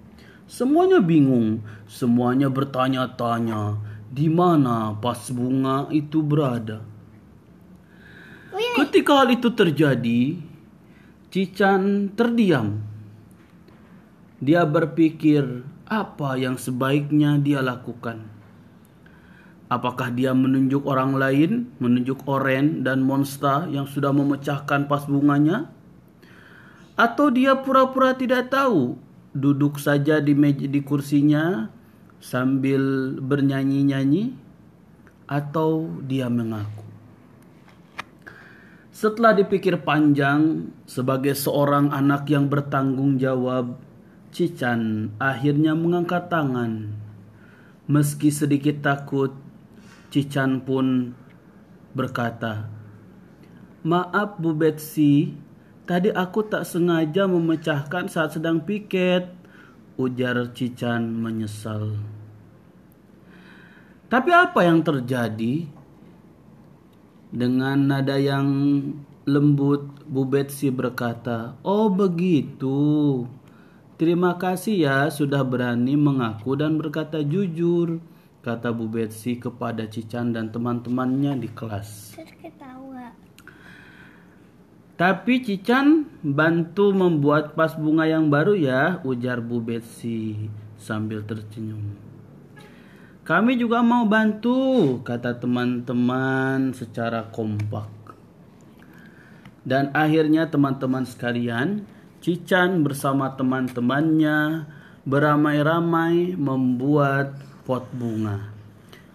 [0.50, 3.78] Semuanya bingung, semuanya bertanya-tanya
[4.10, 6.82] di mana pas bunga itu berada.
[8.50, 10.42] Ketika hal itu terjadi,
[11.30, 12.90] Cican terdiam
[14.40, 18.39] dia berpikir apa yang sebaiknya dia lakukan.
[19.70, 25.70] Apakah dia menunjuk orang lain, menunjuk Oren dan Monster yang sudah memecahkan pas bunganya?
[26.98, 28.98] Atau dia pura-pura tidak tahu,
[29.38, 31.70] duduk saja di meja di kursinya
[32.18, 34.34] sambil bernyanyi-nyanyi?
[35.30, 36.90] Atau dia mengaku?
[38.90, 43.78] Setelah dipikir panjang, sebagai seorang anak yang bertanggung jawab,
[44.34, 46.90] Cican akhirnya mengangkat tangan.
[47.86, 49.49] Meski sedikit takut,
[50.10, 51.14] Cican pun
[51.94, 52.66] berkata,
[53.86, 55.38] Maaf Bu Betsy,
[55.86, 59.30] tadi aku tak sengaja memecahkan saat sedang piket,
[60.02, 61.96] ujar Cican menyesal.
[64.10, 65.70] Tapi apa yang terjadi?
[67.30, 68.50] Dengan nada yang
[69.30, 73.30] lembut, Bu Betsy berkata, Oh begitu,
[74.00, 78.00] Terima kasih ya sudah berani mengaku dan berkata jujur,
[78.50, 82.18] kata Bu Betsy kepada Cican dan teman-temannya di kelas.
[84.98, 90.50] Tapi Cican bantu membuat pas bunga yang baru ya, ujar Bu Betsy
[90.82, 91.94] sambil tersenyum.
[93.22, 97.86] Kami juga mau bantu, kata teman-teman secara kompak.
[99.62, 101.86] Dan akhirnya teman-teman sekalian,
[102.20, 104.66] Cican bersama teman-temannya
[105.06, 108.50] beramai-ramai membuat pot bunga.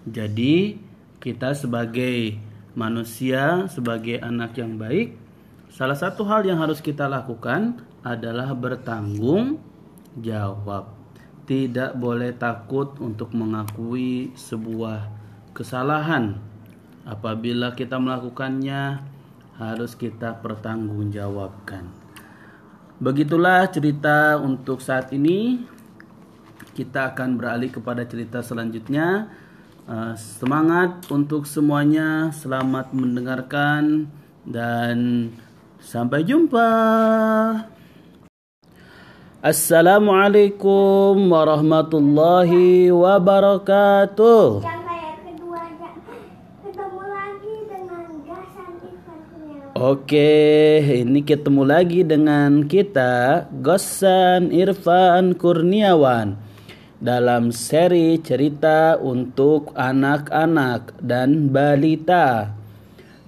[0.06, 0.78] Jadi,
[1.18, 2.38] kita sebagai
[2.78, 5.18] manusia, sebagai anak yang baik,
[5.74, 9.58] salah satu hal yang harus kita lakukan adalah bertanggung
[10.22, 10.94] jawab.
[11.50, 15.10] Tidak boleh takut untuk mengakui sebuah
[15.50, 16.38] kesalahan.
[17.02, 19.02] Apabila kita melakukannya,
[19.58, 21.90] harus kita pertanggungjawabkan.
[23.02, 25.73] Begitulah cerita untuk saat ini.
[26.74, 29.30] Kita akan beralih kepada cerita selanjutnya.
[29.84, 32.32] Uh, semangat untuk semuanya.
[32.32, 34.08] Selamat mendengarkan
[34.44, 35.28] dan
[35.80, 36.70] sampai jumpa.
[39.44, 44.64] Assalamualaikum warahmatullahi wabarakatuh.
[49.84, 56.40] Oke, ini ketemu lagi dengan kita Gosan Irfan Kurniawan
[57.04, 62.56] dalam seri cerita untuk anak-anak dan balita.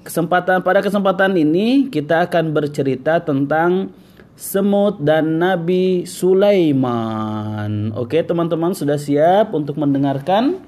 [0.01, 3.93] Kesempatan pada kesempatan ini kita akan bercerita tentang
[4.33, 7.93] semut dan Nabi Sulaiman.
[8.01, 10.65] Oke, teman-teman sudah siap untuk mendengarkan?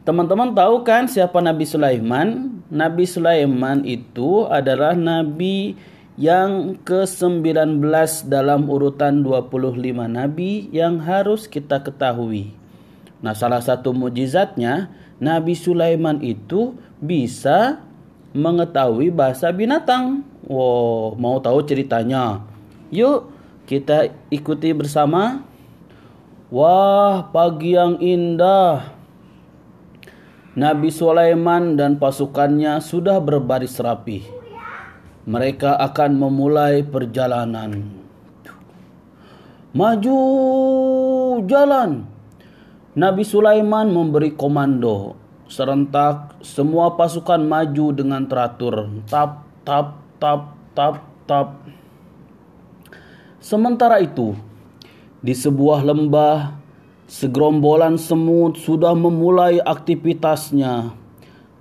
[0.00, 2.56] Teman-teman tahu kan siapa Nabi Sulaiman?
[2.72, 5.76] Nabi Sulaiman itu adalah nabi
[6.16, 7.84] yang ke-19
[8.24, 9.76] dalam urutan 25
[10.08, 12.56] nabi yang harus kita ketahui.
[13.20, 14.88] Nah, salah satu mujizatnya
[15.20, 17.84] Nabi Sulaiman itu bisa
[18.32, 20.24] mengetahui bahasa binatang.
[20.48, 22.40] Wow, mau tahu ceritanya?
[22.88, 23.28] Yuk,
[23.68, 25.44] kita ikuti bersama.
[26.48, 28.99] Wah, pagi yang indah.
[30.50, 34.26] Nabi Sulaiman dan pasukannya sudah berbaris rapi.
[35.22, 37.86] Mereka akan memulai perjalanan.
[39.70, 40.18] Maju
[41.46, 42.02] jalan.
[42.98, 45.14] Nabi Sulaiman memberi komando.
[45.46, 48.90] Serentak semua pasukan maju dengan teratur.
[49.06, 50.94] Tap, tap, tap, tap,
[51.30, 51.62] tap.
[53.38, 54.34] Sementara itu,
[55.22, 56.59] di sebuah lembah
[57.10, 60.94] Segerombolan semut sudah memulai aktivitasnya.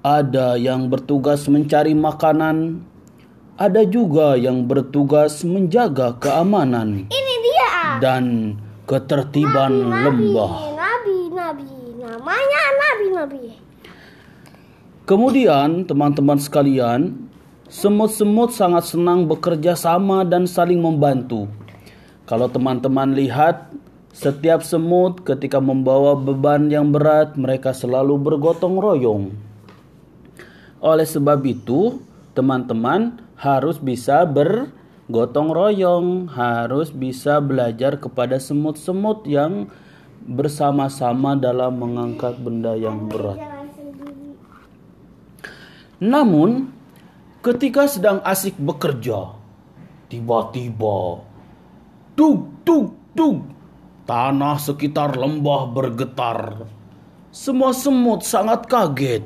[0.05, 2.85] Ada yang bertugas mencari makanan,
[3.57, 7.09] ada juga yang bertugas menjaga keamanan.
[7.09, 7.97] Ini dia.
[7.97, 10.53] Dan ketertiban nabi, lembah.
[10.77, 13.43] Nabi, nabi, namanya nabi, nabi.
[15.09, 17.25] Kemudian, teman-teman sekalian,
[17.65, 21.49] semut-semut sangat senang bekerja sama dan saling membantu.
[22.29, 23.73] Kalau teman-teman lihat,
[24.09, 29.23] setiap semut ketika membawa beban yang berat, mereka selalu bergotong royong.
[30.81, 32.01] Oleh sebab itu,
[32.33, 34.73] teman-teman harus bisa ber,
[35.11, 39.69] gotong royong, harus bisa belajar kepada semut-semut yang
[40.25, 43.39] bersama-sama dalam mengangkat benda yang berat.
[45.99, 46.71] Namun,
[47.43, 49.35] ketika sedang asik bekerja,
[50.09, 51.21] tiba-tiba
[52.17, 53.58] dug dug dug
[54.09, 56.65] tanah sekitar lembah bergetar.
[57.29, 59.21] Semua semut sangat kaget.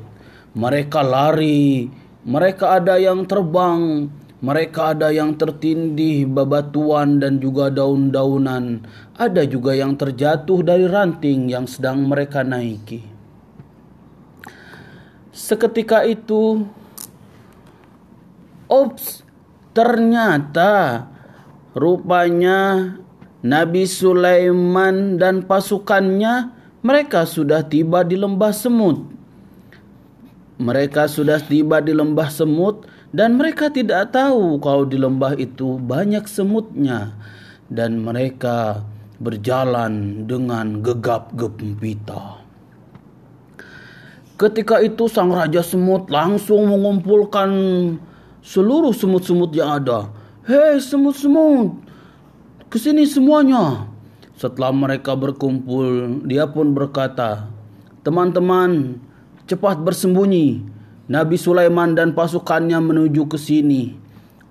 [0.52, 1.88] Mereka lari,
[2.28, 4.12] mereka ada yang terbang,
[4.44, 8.84] mereka ada yang tertindih babatuan dan juga daun-daunan.
[9.16, 13.00] Ada juga yang terjatuh dari ranting yang sedang mereka naiki.
[15.32, 16.60] Seketika itu,
[18.68, 19.24] ops,
[19.72, 21.08] ternyata
[21.72, 22.94] rupanya
[23.44, 26.48] Nabi Sulaiman dan pasukannya
[26.80, 29.04] mereka sudah tiba di lembah semut.
[30.56, 36.24] Mereka sudah tiba di lembah semut dan mereka tidak tahu kalau di lembah itu banyak
[36.24, 37.12] semutnya
[37.68, 38.80] dan mereka
[39.20, 42.40] berjalan dengan gegap gempita.
[44.40, 47.50] Ketika itu sang raja semut langsung mengumpulkan
[48.40, 50.08] seluruh semut-semut yang ada.
[50.48, 51.83] Hei semut-semut,
[52.74, 53.86] ke sini semuanya.
[54.34, 57.46] Setelah mereka berkumpul, dia pun berkata,
[58.02, 58.98] Teman-teman,
[59.46, 60.74] cepat bersembunyi.
[61.06, 63.94] Nabi Sulaiman dan pasukannya menuju ke sini.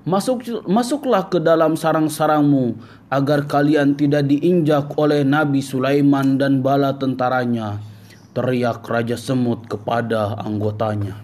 [0.07, 0.39] Masuk,
[0.71, 2.79] masuklah ke dalam sarang-sarangmu
[3.11, 7.83] agar kalian tidak diinjak oleh Nabi Sulaiman dan bala tentaranya.
[8.31, 11.19] Teriak Raja Semut kepada anggotanya.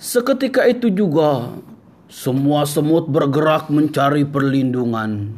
[0.00, 1.52] Seketika itu juga
[2.12, 5.32] semua semut bergerak mencari perlindungan.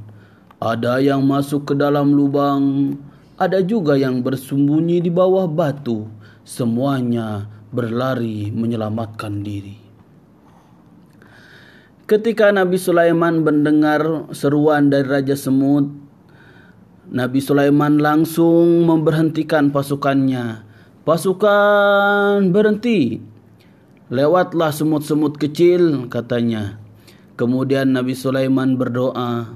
[0.58, 2.98] Ada yang masuk ke dalam lubang,
[3.38, 6.10] ada juga yang bersembunyi di bawah batu.
[6.42, 9.78] Semuanya berlari menyelamatkan diri.
[12.10, 15.86] Ketika Nabi Sulaiman mendengar seruan dari Raja Semut,
[17.06, 20.66] Nabi Sulaiman langsung memberhentikan pasukannya.
[21.06, 23.33] Pasukan berhenti.
[24.12, 26.76] Lewatlah semut-semut kecil, katanya.
[27.40, 29.48] Kemudian Nabi Sulaiman berdoa,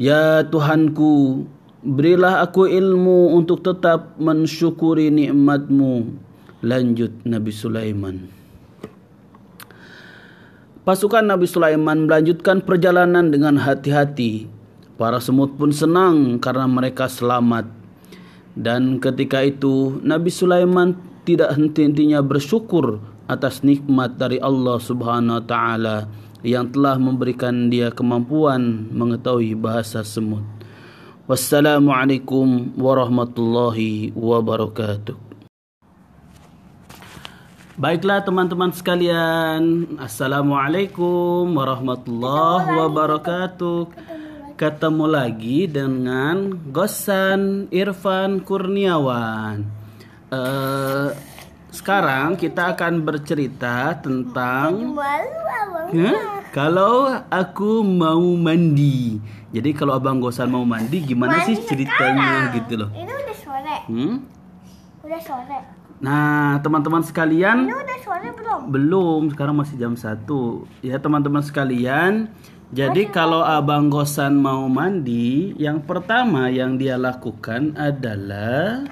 [0.00, 1.44] Ya Tuhanku,
[1.84, 6.08] berilah aku ilmu untuk tetap mensyukuri nikmatmu.
[6.64, 8.16] Lanjut Nabi Sulaiman.
[10.82, 14.48] Pasukan Nabi Sulaiman melanjutkan perjalanan dengan hati-hati.
[14.96, 17.68] Para semut pun senang karena mereka selamat.
[18.56, 22.98] Dan ketika itu Nabi Sulaiman tidak henti-hentinya bersyukur
[23.30, 25.98] atas nikmat dari Allah Subhanahu wa taala
[26.42, 30.42] yang telah memberikan dia kemampuan mengetahui bahasa semut.
[31.30, 35.14] Wassalamualaikum warahmatullahi wabarakatuh.
[37.78, 43.80] Baiklah teman-teman sekalian, Assalamualaikum warahmatullahi wabarakatuh.
[44.58, 49.81] Ketemu lagi dengan Gosan Irfan Kurniawan.
[50.32, 51.08] Eh,
[51.68, 54.96] sekarang kita akan bercerita tentang.
[55.92, 56.16] Hah?
[56.48, 59.20] Kalau aku mau mandi.
[59.52, 62.56] Jadi kalau Abang Gosan mau mandi gimana sih Mandi ceritanya sekarang.
[62.56, 62.88] gitu loh.
[62.96, 63.76] Ini udah sore.
[63.92, 64.14] Hmm?
[65.04, 65.58] Udah sore.
[66.00, 68.60] Nah, teman-teman sekalian, Ini udah sore belum?
[68.72, 70.64] belum, sekarang masih jam 1.
[70.80, 72.32] Ya, teman-teman sekalian,
[72.72, 78.88] jadi kalau Abang Gosan mau mandi, yang pertama yang dia lakukan adalah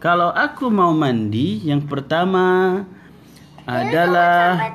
[0.00, 2.80] kalau aku mau mandi, yang pertama
[3.68, 4.72] adalah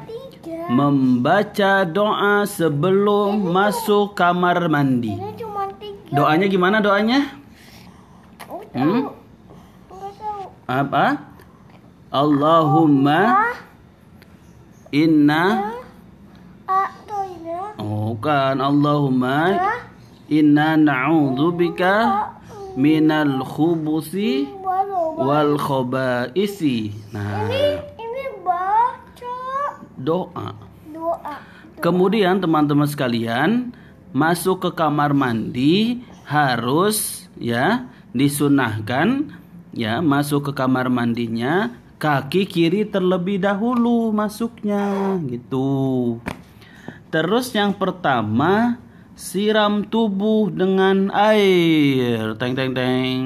[0.70, 5.18] membaca doa sebelum masuk kamar mandi.
[6.14, 7.26] Doanya gimana doanya?
[8.72, 9.10] Hmm?
[10.70, 11.34] Apa?
[12.14, 13.50] Allahumma
[14.94, 15.74] inna.
[17.82, 19.58] Oh kan Allahumma
[20.32, 21.94] inna na'udzubika
[22.80, 25.22] minal khubusi Baru.
[25.22, 26.90] wal khaba'isi.
[27.14, 27.46] Nah,
[27.94, 29.38] Ini baca
[29.94, 30.50] doa.
[30.90, 31.36] doa.
[31.78, 33.70] Kemudian teman-teman sekalian
[34.10, 39.38] masuk ke kamar mandi harus ya disunahkan
[39.70, 46.18] ya masuk ke kamar mandinya kaki kiri terlebih dahulu masuknya gitu.
[47.14, 48.82] Terus yang pertama
[49.14, 52.34] siram tubuh dengan air.
[52.36, 53.22] Teng teng teng.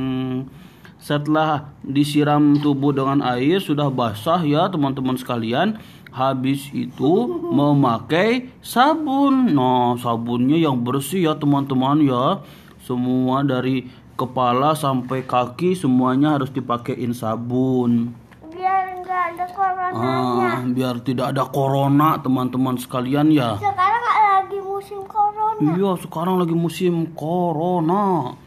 [1.10, 5.82] Setelah disiram tubuh dengan air sudah basah ya teman-teman sekalian.
[6.14, 9.58] Habis itu memakai sabun.
[9.58, 12.46] Nah, sabunnya yang bersih ya teman-teman ya.
[12.86, 18.14] Semua dari kepala sampai kaki semuanya harus dipakein sabun.
[18.54, 20.62] Biar nggak ada coronanya.
[20.62, 23.58] Ah, biar tidak ada corona teman-teman sekalian ya.
[23.58, 25.58] Sekarang lagi musim corona.
[25.58, 28.38] Iya, sekarang lagi musim corona.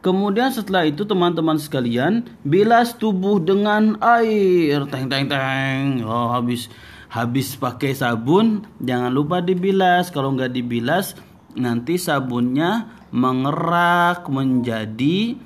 [0.00, 4.88] Kemudian setelah itu teman-teman sekalian, bilas tubuh dengan air.
[4.88, 6.00] Teng teng teng.
[6.08, 6.72] Oh, habis
[7.12, 10.08] habis pakai sabun, jangan lupa dibilas.
[10.08, 11.12] Kalau nggak dibilas,
[11.52, 15.36] nanti sabunnya mengerak menjadi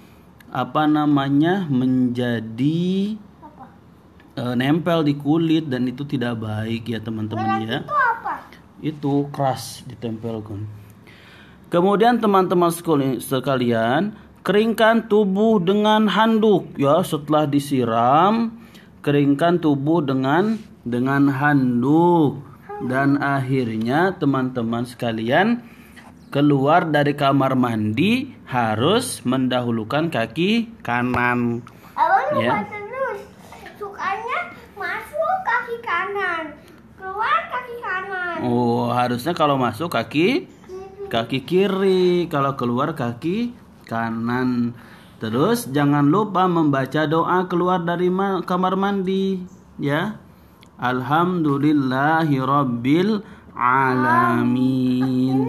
[0.54, 1.66] apa namanya?
[1.66, 3.64] menjadi Apa?
[4.38, 8.32] eh, nempel di kulit dan itu tidak baik ya teman-teman ya Itu apa?
[8.78, 10.62] itu keras ditempelkan.
[11.74, 14.14] Kemudian teman-teman sekali- sekalian,
[14.44, 18.52] keringkan tubuh dengan handuk ya setelah disiram,
[19.00, 22.44] keringkan tubuh dengan dengan handuk
[22.84, 25.64] dan akhirnya teman-teman sekalian
[26.28, 31.64] keluar dari kamar mandi harus mendahulukan kaki kanan.
[31.96, 32.68] Abang Ya.
[32.68, 33.24] terus.
[33.80, 36.52] Sukanya masuk kaki kanan,
[37.00, 38.36] keluar kaki kanan.
[38.44, 40.52] Oh, harusnya kalau masuk kaki
[41.08, 44.74] kaki kiri, kalau keluar kaki kanan.
[45.22, 49.40] Terus jangan lupa membaca doa keluar dari ma- kamar mandi,
[49.80, 50.20] ya.
[50.76, 53.24] Alhamdulillahirabbil
[53.54, 55.46] alamin.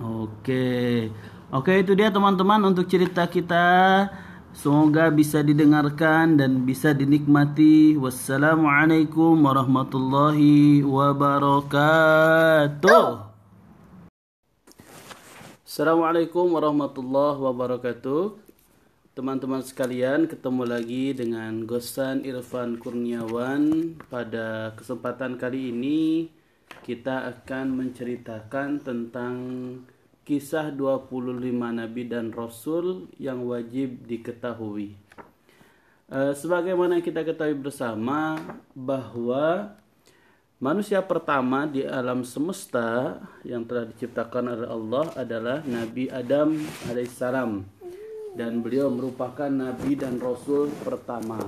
[0.00, 1.12] Oke.
[1.50, 4.08] Oke, itu dia teman-teman untuk cerita kita.
[4.50, 7.94] Semoga bisa didengarkan dan bisa dinikmati.
[7.94, 11.70] Wassalamualaikum warahmatullahi wabarakatuh.
[15.70, 18.42] Assalamualaikum warahmatullahi wabarakatuh.
[19.14, 23.94] Teman-teman sekalian, ketemu lagi dengan Gosan Irfan Kurniawan.
[24.10, 26.26] Pada kesempatan kali ini
[26.82, 29.34] kita akan menceritakan tentang
[30.26, 34.98] kisah 25 nabi dan rasul yang wajib diketahui.
[36.10, 38.42] Eh, sebagaimana kita ketahui bersama
[38.74, 39.78] bahwa
[40.60, 43.16] manusia pertama di alam semesta
[43.48, 46.52] yang telah diciptakan oleh Allah adalah Nabi Adam
[46.84, 47.64] alaihissalam
[48.36, 51.40] dan beliau merupakan nabi dan rasul pertama.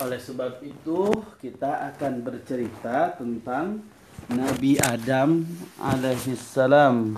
[0.00, 1.08] Oleh sebab itu,
[1.40, 3.84] kita akan bercerita tentang
[4.28, 5.44] Nabi Adam
[5.80, 7.16] alaihissalam.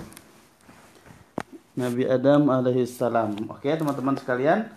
[1.75, 3.51] Nabi Adam alaihissalam.
[3.51, 4.67] Oke, teman-teman sekalian,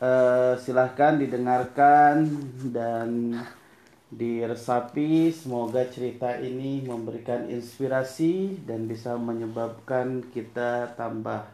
[0.00, 2.24] eh, silahkan didengarkan
[2.72, 3.36] dan
[4.10, 5.34] diresapi.
[5.34, 11.46] Semoga cerita ini memberikan inspirasi dan bisa menyebabkan kita tambah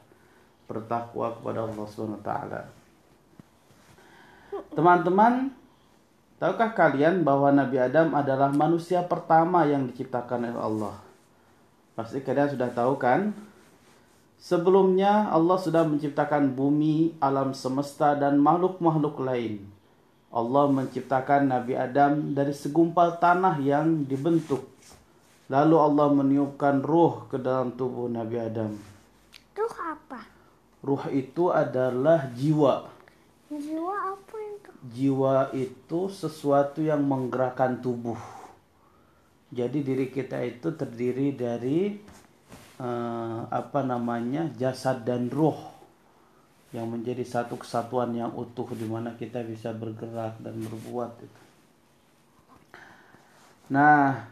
[0.68, 2.60] bertakwa kepada Allah Subhanahu wa taala.
[4.72, 5.52] Teman-teman,
[6.36, 10.96] tahukah kalian bahwa Nabi Adam adalah manusia pertama yang diciptakan oleh Allah?
[11.92, 13.36] Pasti kalian sudah tahu kan?
[14.42, 19.62] Sebelumnya Allah sudah menciptakan bumi, alam semesta dan makhluk-makhluk lain.
[20.32, 24.64] Allah menciptakan Nabi Adam dari segumpal tanah yang dibentuk.
[25.52, 28.72] Lalu Allah meniupkan ruh ke dalam tubuh Nabi Adam.
[29.28, 30.24] Itu apa?
[30.80, 32.88] Ruh itu adalah jiwa.
[33.52, 34.70] Jiwa apa itu?
[34.96, 38.16] Jiwa itu sesuatu yang menggerakkan tubuh.
[39.52, 42.00] Jadi diri kita itu terdiri dari
[42.80, 45.71] eh, apa namanya jasad dan ruh
[46.72, 51.40] yang menjadi satu kesatuan yang utuh di mana kita bisa bergerak dan berbuat itu.
[53.68, 54.28] Nah,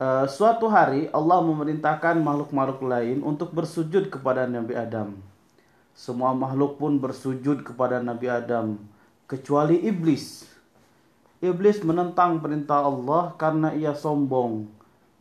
[0.00, 5.16] eh, suatu hari Allah memerintahkan makhluk-makhluk lain untuk bersujud kepada Nabi Adam.
[5.92, 8.80] Semua makhluk pun bersujud kepada Nabi Adam
[9.28, 10.48] kecuali iblis.
[11.38, 14.66] Iblis menentang perintah Allah karena ia sombong,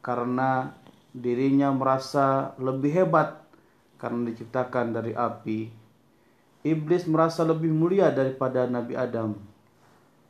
[0.01, 0.74] karena
[1.14, 3.38] dirinya merasa lebih hebat
[4.01, 5.76] karena diciptakan dari api.
[6.66, 9.38] Iblis merasa lebih mulia daripada Nabi Adam.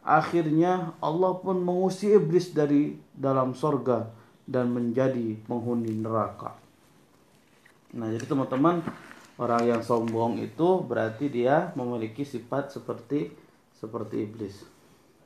[0.08, 4.08] Akhirnya Allah pun mengusir iblis dari dalam sorga
[4.48, 6.56] dan menjadi penghuni neraka.
[7.92, 8.80] Nah jadi teman-teman
[9.36, 13.36] orang yang sombong itu berarti dia memiliki sifat seperti
[13.76, 14.64] seperti iblis.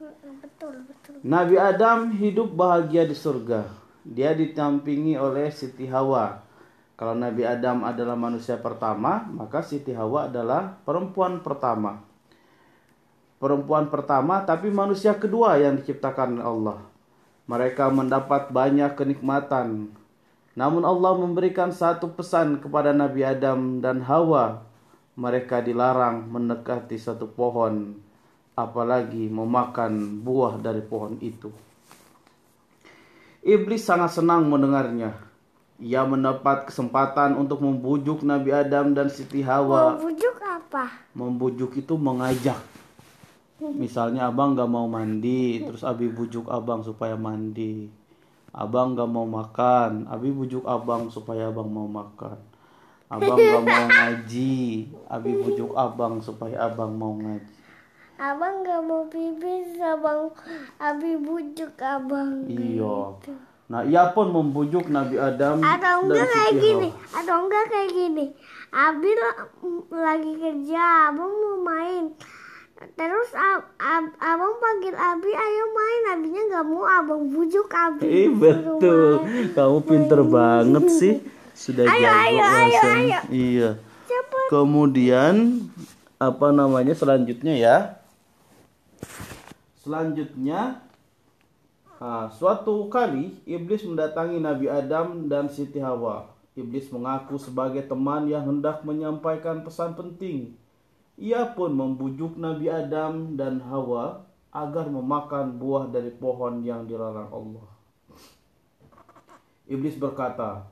[0.01, 1.13] Betul, betul.
[1.21, 3.69] Nabi Adam hidup bahagia di surga.
[4.01, 6.41] Dia ditampingi oleh Siti Hawa.
[7.01, 11.97] Kalau Nabi Adam adalah manusia pertama, maka Siti Hawa adalah perempuan pertama.
[13.41, 16.77] Perempuan pertama tapi manusia kedua yang diciptakan Allah.
[17.49, 19.97] Mereka mendapat banyak kenikmatan.
[20.53, 24.61] Namun Allah memberikan satu pesan kepada Nabi Adam dan Hawa.
[25.17, 27.97] Mereka dilarang mendekati satu pohon,
[28.53, 31.49] apalagi memakan buah dari pohon itu.
[33.41, 35.30] Iblis sangat senang mendengarnya.
[35.81, 39.97] Ia mendapat kesempatan untuk membujuk Nabi Adam dan Siti Hawa.
[39.97, 40.85] Mau bujuk apa?
[41.17, 42.61] Membujuk itu mengajak.
[43.61, 47.89] Misalnya abang gak mau mandi, terus abi bujuk abang supaya mandi.
[48.53, 52.37] Abang gak mau makan, abi bujuk abang supaya abang mau makan.
[53.09, 57.53] Abang gak mau ngaji, abi bujuk abang supaya abang mau ngaji.
[58.21, 60.29] Abang gak mau pipis, abang
[60.77, 62.45] Abi bujuk abang.
[62.45, 63.17] Iya.
[63.71, 68.25] Nah, ia pun membujuk Nabi Adam Atau enggak dan kayak gini, atau enggak kayak gini.
[68.67, 69.47] Abi la-
[69.95, 72.11] lagi kerja, abang mau main.
[72.91, 76.01] Terus ab- ab- abang panggil Abi, ayo main.
[76.11, 78.03] Abinya nggak mau, abang bujuk Abi.
[78.03, 79.23] Eh betul,
[79.55, 81.13] kamu pinter banget sih.
[81.53, 83.19] Sudah Ayo, jago ayo, ayo, ayo.
[83.29, 83.69] Iya.
[84.03, 84.47] Cepet.
[84.49, 85.35] Kemudian
[86.17, 87.77] apa namanya selanjutnya ya?
[89.79, 90.81] Selanjutnya
[92.01, 96.33] ah, suatu kali iblis mendatangi Nabi Adam dan Siti Hawa.
[96.51, 100.57] Iblis mengaku sebagai teman yang hendak menyampaikan pesan penting.
[101.15, 107.67] Ia pun membujuk Nabi Adam dan Hawa agar memakan buah dari pohon yang dilarang Allah.
[109.71, 110.67] Iblis berkata,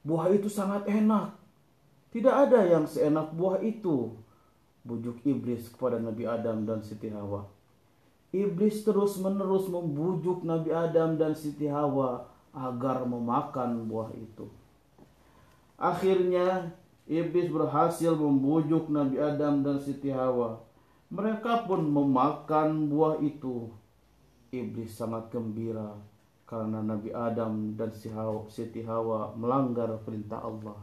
[0.00, 1.36] "Buah itu sangat enak.
[2.08, 4.16] Tidak ada yang seenak buah itu."
[4.80, 7.44] Bujuk iblis kepada Nabi Adam dan Siti Hawa.
[8.28, 14.52] Iblis terus-menerus membujuk Nabi Adam dan Siti Hawa agar memakan buah itu.
[15.80, 16.74] Akhirnya,
[17.08, 20.60] iblis berhasil membujuk Nabi Adam dan Siti Hawa.
[21.08, 23.72] Mereka pun memakan buah itu.
[24.52, 25.96] Iblis sangat gembira
[26.44, 27.92] karena Nabi Adam dan
[28.48, 30.76] Siti Hawa melanggar perintah Allah.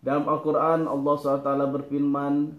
[0.00, 2.56] Dalam Al-Quran Allah SWT berfirman,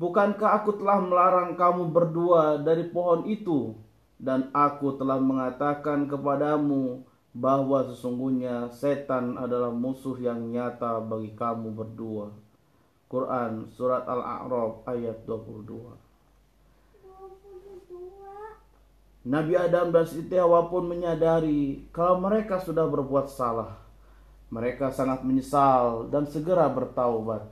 [0.00, 3.76] Bukankah aku telah melarang kamu berdua dari pohon itu?
[4.16, 7.04] Dan aku telah mengatakan kepadamu
[7.36, 12.32] bahwa sesungguhnya setan adalah musuh yang nyata bagi kamu berdua.
[13.12, 15.92] Quran Surat Al-A'raf ayat 22
[19.28, 23.76] Nabi Adam dan Siti Hawa pun menyadari kalau mereka sudah berbuat salah.
[24.48, 27.44] Mereka sangat menyesal dan segera bertaubat.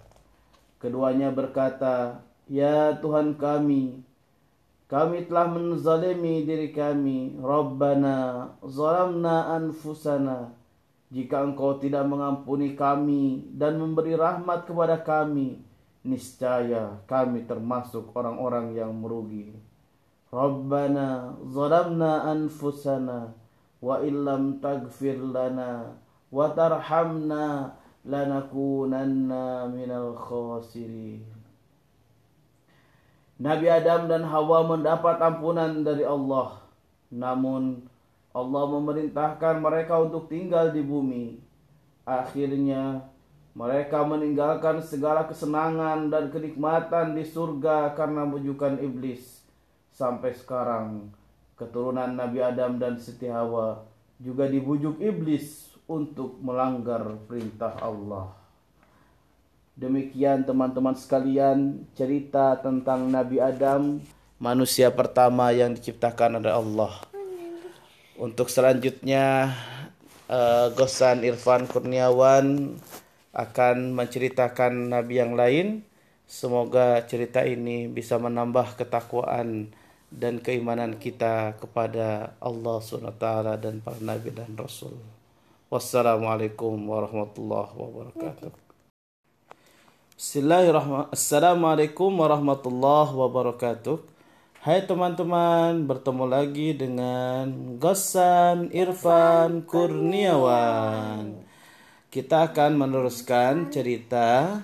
[0.80, 4.00] Keduanya berkata, Ya Tuhan kami,
[4.88, 7.36] kami telah menzalimi diri kami.
[7.36, 10.56] Rabbana zalamna anfusana.
[11.12, 15.60] Jika engkau tidak mengampuni kami dan memberi rahmat kepada kami,
[16.08, 19.52] niscaya kami termasuk orang-orang yang merugi.
[20.32, 23.36] Rabbana zalamna anfusana
[23.84, 26.00] wa illam taghfir lana
[26.32, 27.76] wa tarhamna
[28.08, 31.37] lanakunanna minal khasirin.
[33.38, 36.58] Nabi Adam dan Hawa mendapat ampunan dari Allah.
[37.14, 37.86] Namun
[38.34, 41.38] Allah memerintahkan mereka untuk tinggal di bumi.
[42.02, 43.06] Akhirnya
[43.54, 49.46] mereka meninggalkan segala kesenangan dan kenikmatan di surga karena bujukan iblis.
[49.94, 51.14] Sampai sekarang
[51.54, 53.86] keturunan Nabi Adam dan Siti Hawa
[54.18, 58.34] juga dibujuk iblis untuk melanggar perintah Allah.
[59.78, 64.02] Demikian teman-teman sekalian cerita tentang Nabi Adam,
[64.42, 66.98] manusia pertama yang diciptakan oleh Allah.
[68.18, 69.54] Untuk selanjutnya
[70.26, 72.74] eh, Gosan Irfan Kurniawan
[73.30, 75.86] akan menceritakan nabi yang lain.
[76.26, 79.70] Semoga cerita ini bisa menambah ketakwaan
[80.10, 83.26] dan keimanan kita kepada Allah SWT
[83.62, 84.98] dan para nabi dan rasul.
[85.70, 88.67] Wassalamualaikum warahmatullahi wabarakatuh.
[90.18, 94.02] Assalamualaikum warahmatullahi wabarakatuh.
[94.66, 101.38] Hai teman-teman, bertemu lagi dengan Gosan Irfan Kurniawan.
[102.10, 104.58] Kita akan meneruskan cerita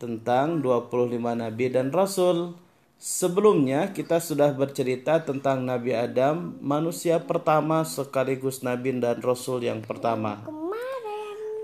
[0.00, 2.56] tentang 25 nabi dan rasul.
[2.96, 10.63] Sebelumnya kita sudah bercerita tentang Nabi Adam, manusia pertama sekaligus nabi dan rasul yang pertama.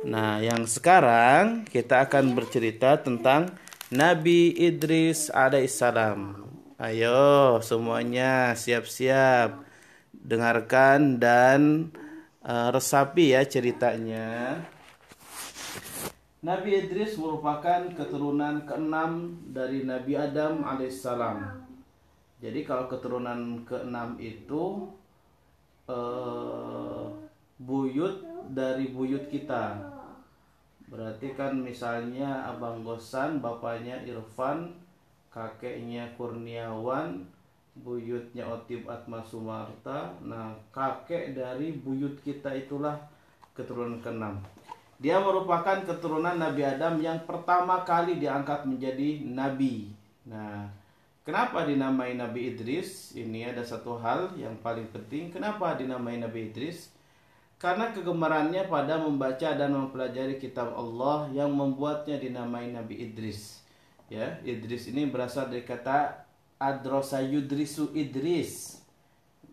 [0.01, 3.53] Nah, yang sekarang kita akan bercerita tentang
[3.93, 6.41] Nabi Idris alaihissalam.
[6.81, 9.61] Ayo semuanya siap-siap
[10.17, 11.93] dengarkan dan
[12.41, 14.57] eh, resapi ya ceritanya.
[16.41, 21.61] Nabi Idris merupakan keturunan keenam dari Nabi Adam alaihissalam.
[22.41, 24.89] Jadi kalau keturunan keenam itu
[25.93, 27.05] eh,
[27.61, 29.89] buyut dari buyut kita.
[30.91, 34.74] Berarti kan misalnya Abang Gosan, bapaknya Irfan,
[35.30, 37.22] kakeknya Kurniawan,
[37.78, 40.11] buyutnya Otib Atma Sumarta.
[40.20, 42.99] Nah, kakek dari buyut kita itulah
[43.55, 44.43] keturunan keenam.
[45.01, 49.88] Dia merupakan keturunan Nabi Adam yang pertama kali diangkat menjadi nabi.
[50.28, 50.68] Nah,
[51.20, 53.12] Kenapa dinamai Nabi Idris?
[53.12, 55.28] Ini ada satu hal yang paling penting.
[55.28, 56.91] Kenapa dinamai Nabi Idris?
[57.61, 63.61] Karena kegemarannya pada membaca dan mempelajari kitab Allah yang membuatnya dinamai Nabi Idris.
[64.09, 66.25] Ya, Idris ini berasal dari kata
[66.57, 68.81] adrosa yudrisu Idris.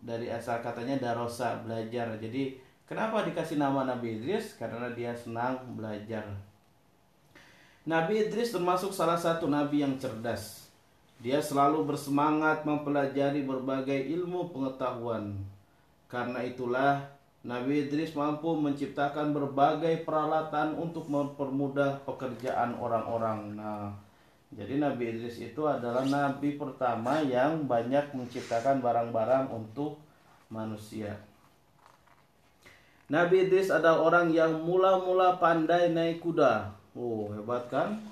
[0.00, 2.16] Dari asal katanya darosa, belajar.
[2.16, 2.56] Jadi,
[2.88, 4.56] kenapa dikasih nama Nabi Idris?
[4.56, 6.24] Karena dia senang belajar.
[7.84, 10.68] Nabi Idris termasuk salah satu nabi yang cerdas
[11.18, 15.34] dia selalu bersemangat mempelajari berbagai ilmu pengetahuan.
[16.06, 17.10] Karena itulah
[17.46, 23.54] Nabi Idris mampu menciptakan berbagai peralatan untuk mempermudah pekerjaan orang-orang.
[23.54, 23.94] Nah,
[24.50, 30.02] jadi Nabi Idris itu adalah nabi pertama yang banyak menciptakan barang-barang untuk
[30.50, 31.14] manusia.
[33.08, 36.74] Nabi Idris adalah orang yang mula-mula pandai naik kuda.
[36.98, 38.02] Oh, hebat kan?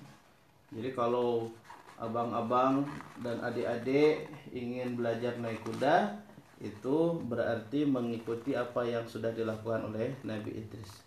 [0.71, 1.51] Jadi kalau
[1.99, 2.85] abang-abang
[3.25, 6.17] dan adik-adik ingin belajar naik kuda
[6.61, 11.05] itu berarti mengikuti apa yang sudah dilakukan oleh Nabi Idris.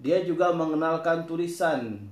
[0.00, 2.08] Dia juga mengenalkan tulisan.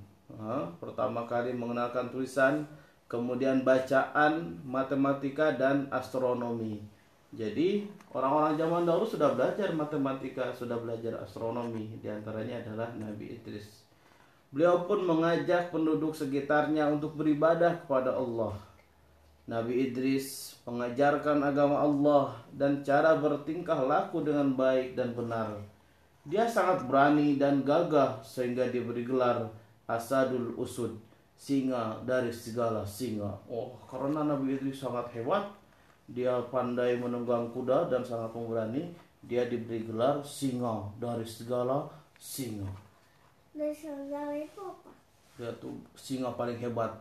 [0.77, 2.69] pertama kali mengenalkan tulisan,
[3.09, 6.85] kemudian bacaan, matematika dan astronomi.
[7.33, 11.97] Jadi orang-orang zaman dahulu sudah belajar matematika, sudah belajar astronomi.
[12.01, 13.85] Di antaranya adalah Nabi Idris.
[14.49, 18.57] Beliau pun mengajak penduduk sekitarnya untuk beribadah kepada Allah.
[19.49, 25.57] Nabi Idris mengajarkan agama Allah dan cara bertingkah laku dengan baik dan benar.
[26.29, 29.49] Dia sangat berani dan gagah sehingga diberi gelar
[29.89, 30.93] Asadul Usud,
[31.33, 33.33] singa dari segala singa.
[33.49, 35.49] Oh, karena Nabi Idris sangat hebat,
[36.05, 38.93] dia pandai menunggang kuda dan sangat pemberani,
[39.25, 41.89] dia diberi gelar singa dari segala
[42.21, 42.69] singa.
[43.57, 44.93] Dari segala itu apa?
[45.41, 46.93] Dia tuh singa paling hebat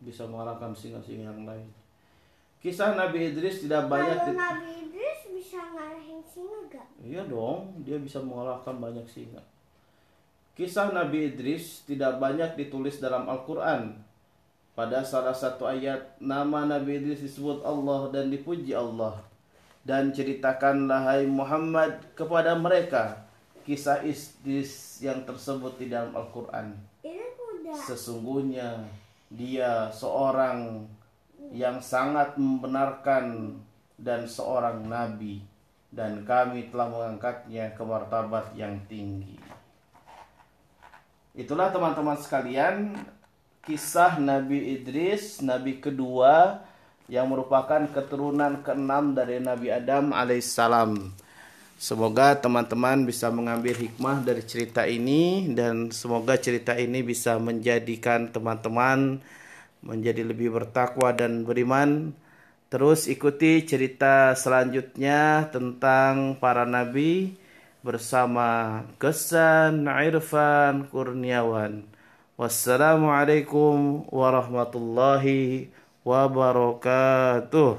[0.00, 1.83] bisa mengalahkan singa-singa yang lain.
[2.64, 6.88] Kisah Nabi Idris tidak banyak Kalau Nabi Idris bisa ngalahin singa gak?
[7.04, 9.44] Iya dong, dia bisa mengalahkan banyak singa.
[10.56, 14.00] Kisah Nabi Idris tidak banyak ditulis dalam Al-Quran.
[14.72, 19.20] Pada salah satu ayat, nama Nabi Idris disebut Allah dan dipuji Allah.
[19.84, 23.28] Dan ceritakanlah hai Muhammad kepada mereka
[23.68, 26.72] kisah istis yang tersebut di dalam Al-Quran.
[27.84, 28.88] Sesungguhnya
[29.28, 30.88] dia seorang
[31.52, 33.58] yang sangat membenarkan
[33.98, 35.44] dan seorang nabi
[35.94, 39.38] dan kami telah mengangkatnya ke martabat yang tinggi.
[41.34, 42.94] Itulah teman-teman sekalian
[43.62, 46.62] kisah Nabi Idris, nabi kedua
[47.06, 51.14] yang merupakan keturunan keenam dari Nabi Adam alaihissalam.
[51.74, 59.20] Semoga teman-teman bisa mengambil hikmah dari cerita ini dan semoga cerita ini bisa menjadikan teman-teman
[59.84, 62.16] menjadi lebih bertakwa dan beriman.
[62.72, 67.36] Terus ikuti cerita selanjutnya tentang para nabi
[67.84, 71.84] bersama Kesan Irfan Kurniawan.
[72.34, 75.70] Wassalamualaikum warahmatullahi
[76.02, 77.78] wabarakatuh.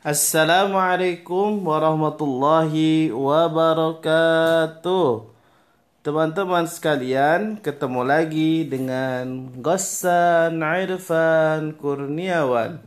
[0.00, 5.04] Assalamualaikum warahmatullahi wabarakatuh
[6.00, 12.80] Teman-teman sekalian ketemu lagi dengan Ghassan Irfan Kurniawan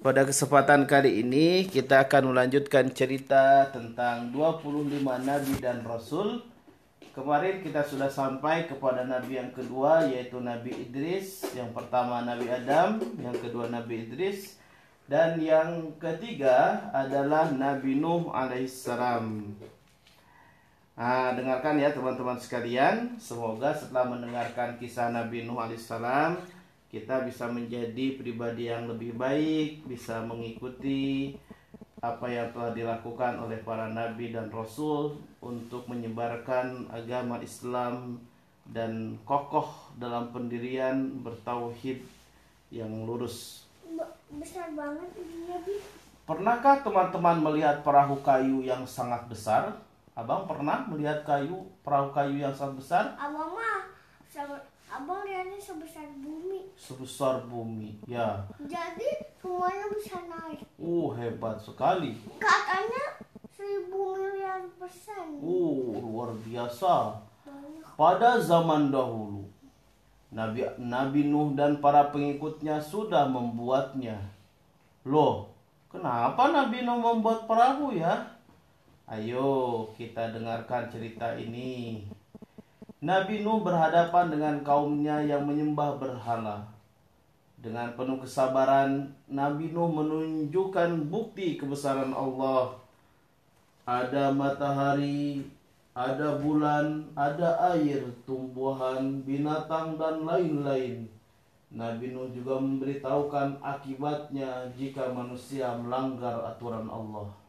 [0.00, 6.40] Pada kesempatan kali ini kita akan melanjutkan cerita tentang 25 Nabi dan Rasul
[7.12, 13.04] Kemarin kita sudah sampai kepada Nabi yang kedua yaitu Nabi Idris Yang pertama Nabi Adam,
[13.20, 14.56] yang kedua Nabi Idris
[15.04, 19.52] dan yang ketiga adalah Nabi Nuh alaihissalam.
[20.94, 23.18] Nah, dengarkan ya teman-teman sekalian.
[23.18, 26.38] Semoga setelah mendengarkan kisah Nabi Nuh alaihissalam,
[26.86, 31.34] kita bisa menjadi pribadi yang lebih baik, bisa mengikuti
[31.98, 38.20] apa yang telah dilakukan oleh para nabi dan rasul untuk menyebarkan agama Islam
[38.70, 42.06] dan kokoh dalam pendirian bertauhid
[42.70, 43.66] yang lurus.
[44.30, 45.80] Besar banget dia bi
[46.24, 49.76] pernahkah teman-teman melihat perahu kayu yang sangat besar
[50.14, 53.04] abang pernah melihat kayu perahu kayu yang sangat besar?
[53.18, 53.90] Abang mah
[54.94, 56.70] abang lihatnya sebesar bumi.
[56.78, 58.46] Sebesar bumi ya.
[58.62, 59.10] Jadi
[59.42, 60.62] semuanya bisa naik.
[60.78, 62.14] Uh hebat sekali.
[62.38, 63.18] Katanya
[63.50, 65.42] seribu miliar persen.
[65.42, 67.18] Uh luar biasa.
[67.94, 69.46] Pada zaman dahulu
[70.34, 74.18] Nabi Nabi Nuh dan para pengikutnya sudah membuatnya.
[75.06, 75.50] Loh,
[75.90, 78.33] kenapa Nabi Nuh membuat perahu ya?
[79.04, 82.00] Ayo kita dengarkan cerita ini.
[83.04, 86.64] Nabi Nuh berhadapan dengan kaumnya yang menyembah berhala.
[87.60, 92.80] Dengan penuh kesabaran, Nabi Nuh menunjukkan bukti kebesaran Allah.
[93.84, 95.44] Ada matahari,
[95.92, 101.04] ada bulan, ada air, tumbuhan, binatang, dan lain-lain.
[101.68, 107.43] Nabi Nuh juga memberitahukan akibatnya jika manusia melanggar aturan Allah.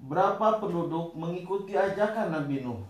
[0.00, 2.80] Berapa penduduk mengikuti ajakan Nabi Nuh?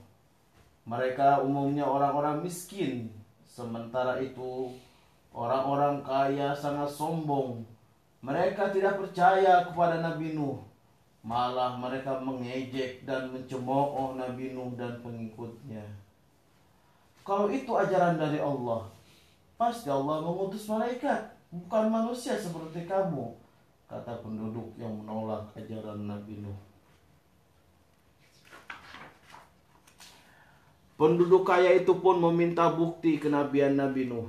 [0.86, 3.10] Mereka umumnya orang-orang miskin,
[3.50, 4.70] sementara itu
[5.30, 7.62] Orang-orang kaya sangat sombong.
[8.20, 10.58] Mereka tidak percaya kepada Nabi Nuh.
[11.22, 15.84] Malah mereka mengejek dan mencemooh Nabi Nuh dan pengikutnya.
[17.22, 18.90] Kalau itu ajaran dari Allah,
[19.54, 23.36] pasti Allah mengutus malaikat, bukan manusia seperti kamu,
[23.86, 26.58] kata penduduk yang menolak ajaran Nabi Nuh.
[31.00, 34.28] Penduduk kaya itu pun meminta bukti kenabian Nabi Nuh.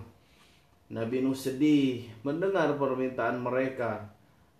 [0.88, 4.07] Nabi Nuh sedih mendengar permintaan mereka.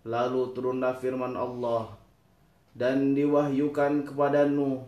[0.04, 1.88] Lalu turunlah firman Allah
[2.76, 4.84] dan diwahyukan kepada Nuh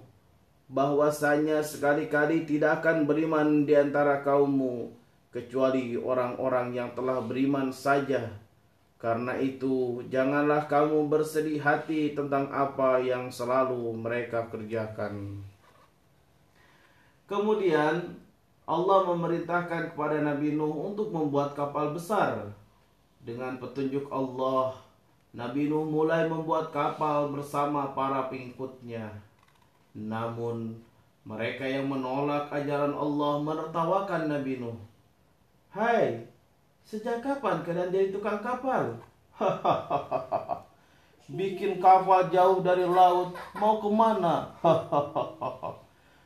[0.69, 4.93] bahwasanya sekali-kali tidak akan beriman di antara kaummu
[5.33, 8.37] kecuali orang-orang yang telah beriman saja.
[9.01, 15.41] Karena itu, janganlah kamu bersedih hati tentang apa yang selalu mereka kerjakan.
[17.25, 18.21] Kemudian
[18.65, 22.53] Allah memerintahkan kepada Nabi Nuh untuk membuat kapal besar.
[23.25, 24.77] Dengan petunjuk Allah,
[25.33, 29.09] Nabi Nuh mulai membuat kapal bersama para pengikutnya.
[29.97, 30.77] Namun,
[31.25, 34.77] mereka yang menolak ajaran Allah menertawakan Nabi Nuh.
[35.73, 36.29] Hai,
[36.85, 39.01] sejak kapan kalian jadi tukang kapal?
[41.41, 44.53] Bikin kapal jauh dari laut, mau ke mana?
[44.61, 45.81] Hahaha.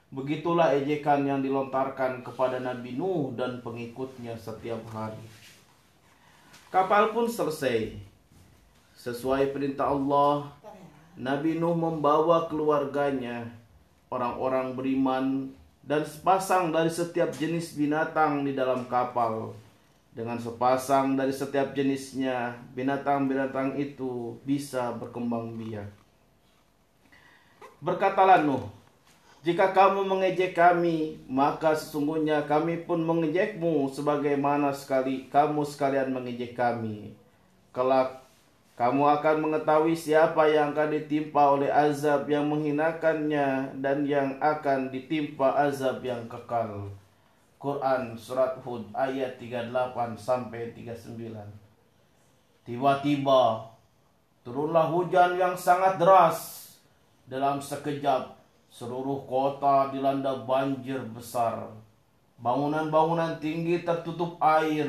[0.08, 5.20] Begitulah ejekan yang dilontarkan kepada Nabi Nuh dan pengikutnya setiap hari.
[6.72, 7.92] Kapal pun selesai.
[8.96, 10.48] Sesuai perintah Allah,
[11.12, 13.52] Nabi Nuh membawa keluarganya,
[14.08, 15.52] orang-orang beriman,
[15.84, 19.52] dan sepasang dari setiap jenis binatang di dalam kapal.
[20.16, 25.88] Dengan sepasang dari setiap jenisnya, binatang-binatang itu bisa berkembang biak.
[27.84, 28.77] Berkatalah Nuh,
[29.38, 37.14] jika kamu mengejek kami, maka sesungguhnya kami pun mengejekmu sebagaimana sekali kamu sekalian mengejek kami.
[37.70, 38.26] Kelak
[38.74, 45.54] kamu akan mengetahui siapa yang akan ditimpa oleh azab yang menghinakannya dan yang akan ditimpa
[45.66, 46.90] azab yang kekal.
[47.58, 49.74] Quran surat Hud ayat 38
[50.14, 51.14] sampai 39.
[52.62, 53.66] Tiba-tiba
[54.46, 56.70] turunlah hujan yang sangat deras
[57.26, 58.37] dalam sekejap
[58.68, 61.66] Seluruh kota dilanda banjir besar.
[62.38, 64.86] Bangunan-bangunan tinggi tertutup air.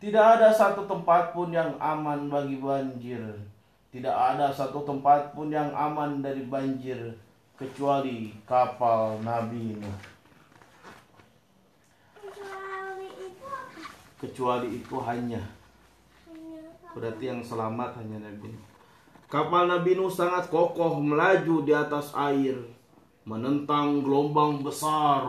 [0.00, 3.20] Tidak ada satu tempat pun yang aman bagi banjir.
[3.90, 7.16] Tidak ada satu tempat pun yang aman dari banjir
[7.56, 10.00] kecuali kapal Nabi Nuh.
[14.16, 15.40] Kecuali itu hanya
[16.96, 18.64] berarti yang selamat hanya Nabi Nuh.
[19.32, 22.75] Kapal Nabi Nuh sangat kokoh melaju di atas air
[23.26, 25.26] menentang gelombang besar.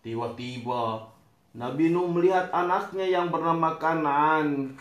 [0.00, 1.10] Tiba-tiba
[1.58, 4.78] Nabi Nuh melihat anaknya yang bernama Kanaan.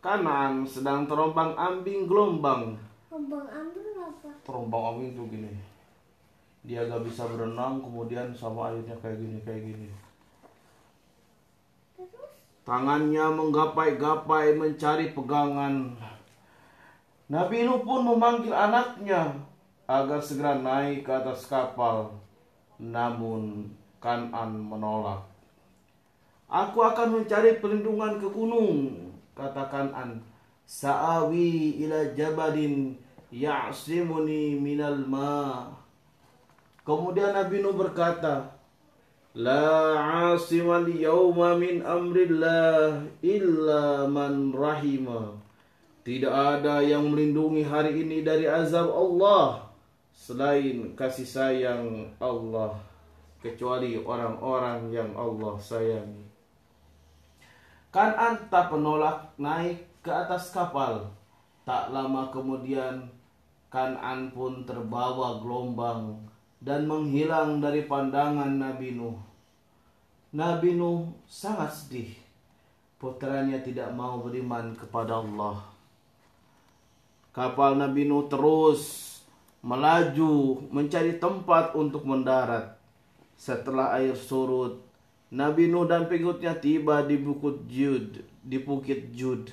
[0.00, 2.80] Kanaan sedang terombang ambing gelombang.
[3.12, 4.30] Terombang ambing apa?
[4.42, 5.52] Terombang ambing itu gini.
[6.66, 9.88] Dia gak bisa berenang, kemudian sama airnya kayak gini, kayak gini.
[12.66, 15.94] Tangannya menggapai-gapai mencari pegangan.
[17.30, 19.34] Nabi Nuh pun memanggil anaknya
[19.86, 22.10] agar segera naik ke atas kapal.
[22.76, 25.24] Namun Kanan menolak.
[26.46, 30.22] Aku akan mencari perlindungan ke gunung, kata Kanan.
[30.66, 32.94] Sa'awi ila jabalin
[33.34, 35.66] ya'simuni minal ma.
[36.86, 38.54] Kemudian Nabi Nuh berkata,
[39.34, 45.34] La asimal yawma min amrillah illa man rahimah.
[46.06, 49.66] Tidak ada yang melindungi hari ini dari azab Allah
[50.16, 52.80] selain kasih sayang Allah
[53.44, 56.24] kecuali orang-orang yang Allah sayangi.
[57.92, 61.12] Kan anta penolak naik ke atas kapal.
[61.68, 63.12] Tak lama kemudian
[63.66, 66.22] Kanan pun terbawa gelombang
[66.62, 69.18] dan menghilang dari pandangan Nabi Nuh.
[70.32, 72.14] Nabi Nuh sangat sedih.
[72.96, 75.60] Putranya tidak mau beriman kepada Allah.
[77.34, 79.15] Kapal Nabi Nuh terus
[79.66, 82.78] melaju mencari tempat untuk mendarat.
[83.34, 84.78] Setelah air surut,
[85.34, 89.50] Nabi Nuh dan pengikutnya tiba di Bukit Jud, di Bukit Jud.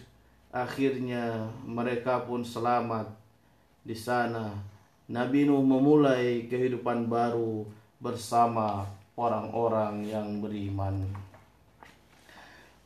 [0.53, 3.09] Akhirnya mereka pun selamat
[3.81, 4.53] di sana.
[5.09, 7.65] Nabi Nuh memulai kehidupan baru
[7.97, 8.85] bersama
[9.17, 11.09] orang-orang yang beriman.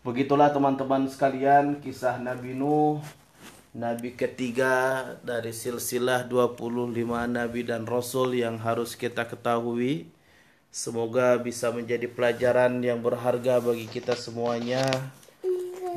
[0.07, 3.03] Begitulah teman-teman sekalian kisah Nabi Nuh
[3.76, 6.88] Nabi ketiga dari silsilah 25
[7.28, 10.07] Nabi dan Rasul yang harus kita ketahui.
[10.72, 14.88] Semoga bisa menjadi pelajaran yang berharga bagi kita semuanya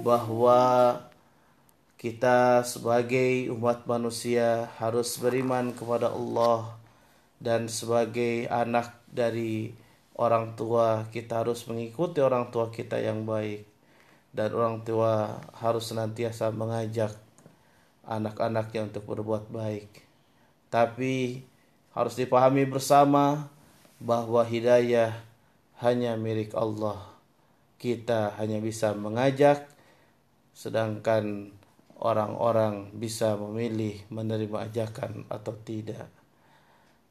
[0.03, 0.99] bahwa
[1.95, 6.75] kita sebagai umat manusia harus beriman kepada Allah
[7.39, 9.71] dan sebagai anak dari
[10.19, 13.63] orang tua kita harus mengikuti orang tua kita yang baik.
[14.35, 17.30] Dan orang tua harus senantiasa mengajak
[18.11, 20.03] anak-anaknya untuk berbuat baik.
[20.67, 21.47] Tapi
[21.95, 23.47] harus dipahami bersama
[24.03, 25.15] bahwa hidayah
[25.79, 26.99] hanya milik Allah.
[27.81, 29.65] Kita hanya bisa mengajak,
[30.53, 31.55] sedangkan
[31.97, 36.09] orang-orang bisa memilih menerima ajakan atau tidak.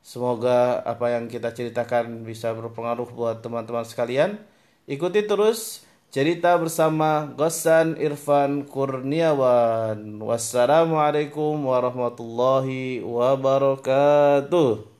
[0.05, 4.41] Semoga apa yang kita ceritakan bisa berpengaruh buat teman-teman sekalian.
[4.89, 10.17] Ikuti terus cerita bersama Gosan Irfan Kurniawan.
[10.17, 14.98] Wassalamualaikum warahmatullahi wabarakatuh.